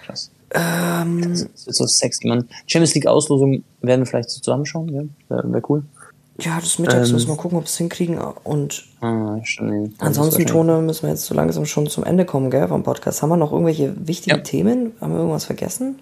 [0.06, 0.32] Krass.
[0.54, 2.48] Ähm, das wird so sexy, man.
[2.68, 5.04] Champions League Auslosung werden wir vielleicht so zusammenschauen, ja?
[5.30, 5.84] Wäre wär cool.
[6.40, 8.18] Ja, das mittags ähm, müssen wir gucken, ob wir es hinkriegen.
[8.18, 12.68] Und ah, stimmt, ansonsten, Tone, müssen wir jetzt so langsam schon zum Ende kommen, gell,
[12.68, 13.22] vom Podcast.
[13.22, 14.44] Haben wir noch irgendwelche wichtigen ja.
[14.44, 14.94] Themen?
[15.00, 16.00] Haben wir irgendwas vergessen?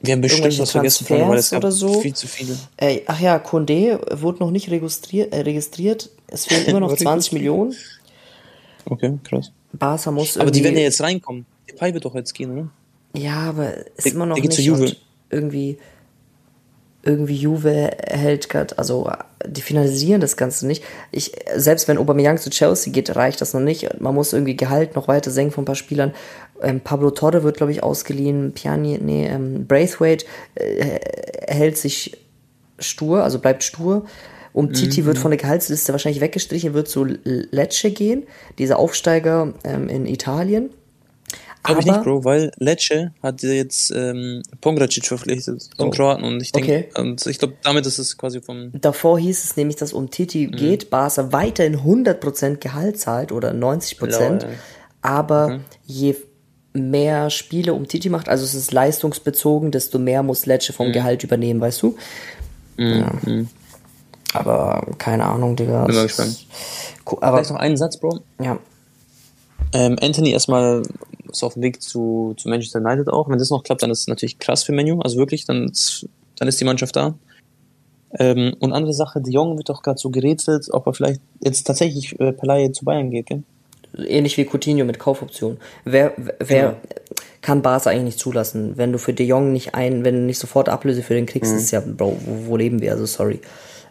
[0.00, 2.00] Wir haben bestimmt was vergessen, von, weil es oder so.
[2.00, 2.56] viel zu viele.
[2.76, 5.32] Äh, ach ja, Condé wurde noch nicht registriert.
[5.32, 6.10] Äh, registriert.
[6.28, 7.74] Es fehlen immer noch 20 Millionen.
[8.84, 9.50] Okay, krass.
[9.72, 11.46] Barca muss Aber die werden ja jetzt reinkommen.
[11.68, 12.68] Der Pai wird doch jetzt gehen, oder?
[13.14, 14.58] Ja, aber ist der, immer noch nicht.
[14.58, 14.96] Juve.
[15.30, 15.78] irgendwie
[17.02, 19.10] irgendwie Juve hält gerade, also
[19.46, 20.82] die finalisieren das Ganze nicht.
[21.10, 24.00] Ich, selbst wenn Aubameyang zu Chelsea geht, reicht das noch nicht.
[24.00, 26.12] Man muss irgendwie Gehalt noch weiter senken von ein paar Spielern.
[26.60, 28.52] Ähm, Pablo Torre wird, glaube ich, ausgeliehen.
[28.52, 30.98] Piani, nee, ähm, Braithwaite äh,
[31.46, 32.18] hält sich
[32.78, 34.04] stur, also bleibt stur.
[34.52, 35.06] Um Titi mhm.
[35.06, 38.24] wird von der Gehaltsliste wahrscheinlich weggestrichen, wird zu Lecce gehen,
[38.58, 40.70] dieser Aufsteiger ähm, in Italien.
[41.64, 45.90] Glaube ich nicht, Bro, weil Lecce hat jetzt ähm, Pongracic verpflichtet, so oh.
[45.90, 46.24] Kroaten.
[46.24, 47.00] Und ich denke, okay.
[47.00, 48.72] und ich glaube, damit ist es quasi vom.
[48.72, 50.52] Davor hieß es nämlich, dass um Titi mhm.
[50.52, 53.96] geht, Barca weiterhin 100% Gehalt zahlt oder 90%.
[53.98, 54.38] Blau.
[55.02, 55.60] Aber mhm.
[55.84, 56.16] je
[56.72, 60.92] mehr Spiele um Titi macht, also es ist leistungsbezogen, desto mehr muss Lecce vom mhm.
[60.92, 61.96] Gehalt übernehmen, weißt du?
[62.76, 63.04] Mhm.
[63.26, 63.44] Ja.
[64.34, 65.84] Aber keine Ahnung, Digga.
[65.84, 66.46] Bin mal gespannt.
[67.06, 68.20] Aber Vielleicht noch einen Satz, Bro.
[68.42, 68.58] Ja.
[69.72, 70.82] Ähm, Anthony erstmal
[71.30, 73.28] ist auf dem Weg zu, zu Manchester United auch.
[73.28, 75.00] Wenn das noch klappt, dann ist es natürlich krass für Menu.
[75.00, 76.06] Also wirklich, dann ist,
[76.36, 77.14] dann ist die Mannschaft da.
[78.18, 81.66] Ähm, und andere Sache, De Jong wird doch gerade so gerätselt, ob er vielleicht jetzt
[81.66, 83.42] tatsächlich äh, Pelay zu Bayern geht, gell?
[83.96, 85.58] Ähnlich wie Coutinho mit Kaufoption.
[85.84, 86.76] Wer, wer genau.
[87.40, 88.76] kann Barca eigentlich nicht zulassen?
[88.76, 91.52] Wenn du für De Jong nicht ein, wenn du nicht sofort Ablöse für den kriegst,
[91.52, 91.58] mhm.
[91.58, 92.92] ist ja, Bro, wo, wo leben wir?
[92.92, 93.40] Also sorry.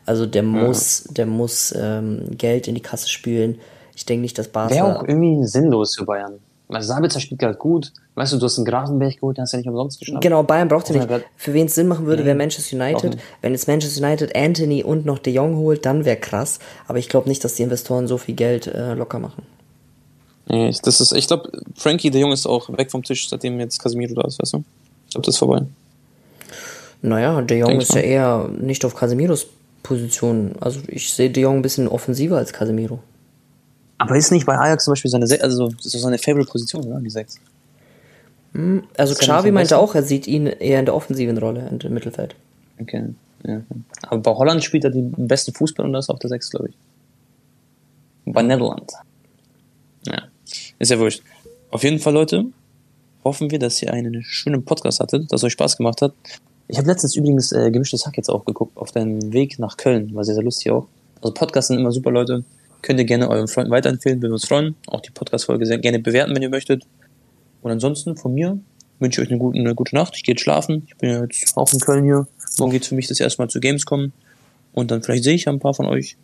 [0.07, 3.59] Also der muss, der muss ähm, Geld in die Kasse spülen.
[3.93, 4.73] Ich denke nicht, dass Barca.
[4.73, 6.39] Wäre auch irgendwie sinnlos für Bayern.
[6.69, 7.93] Also Sabitzer spielt gerade gut.
[8.15, 10.23] Weißt du, du hast einen Grasenberg geholt, den hast du ja nicht umsonst geschnappt.
[10.23, 11.25] Genau, Bayern braucht ja nicht.
[11.35, 13.17] Für wen es Sinn machen würde, wäre Manchester United.
[13.41, 16.59] Wenn jetzt Manchester United Anthony und noch De Jong holt, dann wäre krass.
[16.87, 19.43] Aber ich glaube nicht, dass die Investoren so viel Geld äh, locker machen.
[20.47, 23.79] Nee, das ist, ich glaube, Frankie De Jong ist auch weg vom Tisch, seitdem jetzt
[23.79, 24.63] Casemiro da ist, weißt du?
[25.05, 25.61] Ich glaube, das ist vorbei.
[27.01, 29.47] Naja, De Jong Denk ist ja eher nicht auf Casemiros
[29.87, 30.55] Position.
[30.59, 32.99] Also ich sehe De Jong ein bisschen offensiver als Casemiro.
[33.97, 36.99] Aber ist nicht bei Ajax zum Beispiel seine, also so seine Favorite-Position, oder?
[36.99, 37.39] Die 6.
[38.53, 42.35] Hm, also Xavi meinte auch, er sieht ihn eher in der offensiven Rolle im Mittelfeld.
[42.79, 43.15] Okay.
[43.45, 43.61] Ja.
[44.03, 46.69] Aber bei Holland spielt er den besten Fußball und das ist auf der 6, glaube
[46.69, 46.75] ich.
[48.25, 48.91] Bei Netherland.
[50.05, 50.23] Ja.
[50.79, 51.23] Ist ja wurscht.
[51.71, 52.45] Auf jeden Fall, Leute,
[53.23, 56.13] hoffen wir, dass ihr einen schönen Podcast hattet, dass euch Spaß gemacht hat.
[56.67, 60.13] Ich habe letztens übrigens äh, gemischtes Hack jetzt auch geguckt, auf deinem Weg nach Köln.
[60.13, 60.87] War sehr, sehr lustig auch.
[61.21, 62.43] Also Podcasts sind immer super, Leute.
[62.81, 64.75] Könnt ihr gerne euren Freunden weiterempfehlen, würden wir uns freuen.
[64.87, 66.85] Auch die Podcast-Folge sehr gerne bewerten, wenn ihr möchtet.
[67.61, 68.59] Und ansonsten von mir
[68.99, 70.13] wünsche ich euch eine gute, eine gute Nacht.
[70.15, 70.83] Ich gehe jetzt schlafen.
[70.87, 72.27] Ich bin jetzt auch in Köln hier.
[72.59, 74.11] Morgen geht's für mich das erste Mal zu Gamescom.
[74.73, 76.17] Und dann vielleicht sehe ich ein paar von euch.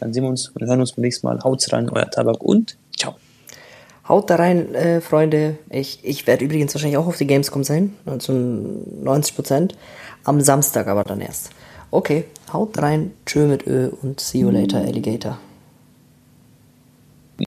[0.00, 1.40] Dann sehen wir uns und hören uns beim nächsten Mal.
[1.42, 3.16] Haut's rein, euer Tabak und ciao.
[4.08, 5.58] Haut da rein, äh, Freunde.
[5.68, 9.76] Ich, ich werde übrigens wahrscheinlich auch auf die Gamescom sein, also 90 Prozent.
[10.24, 11.50] Am Samstag aber dann erst.
[11.90, 15.38] Okay, haut rein, tschö mit Ö und see you later, Alligator.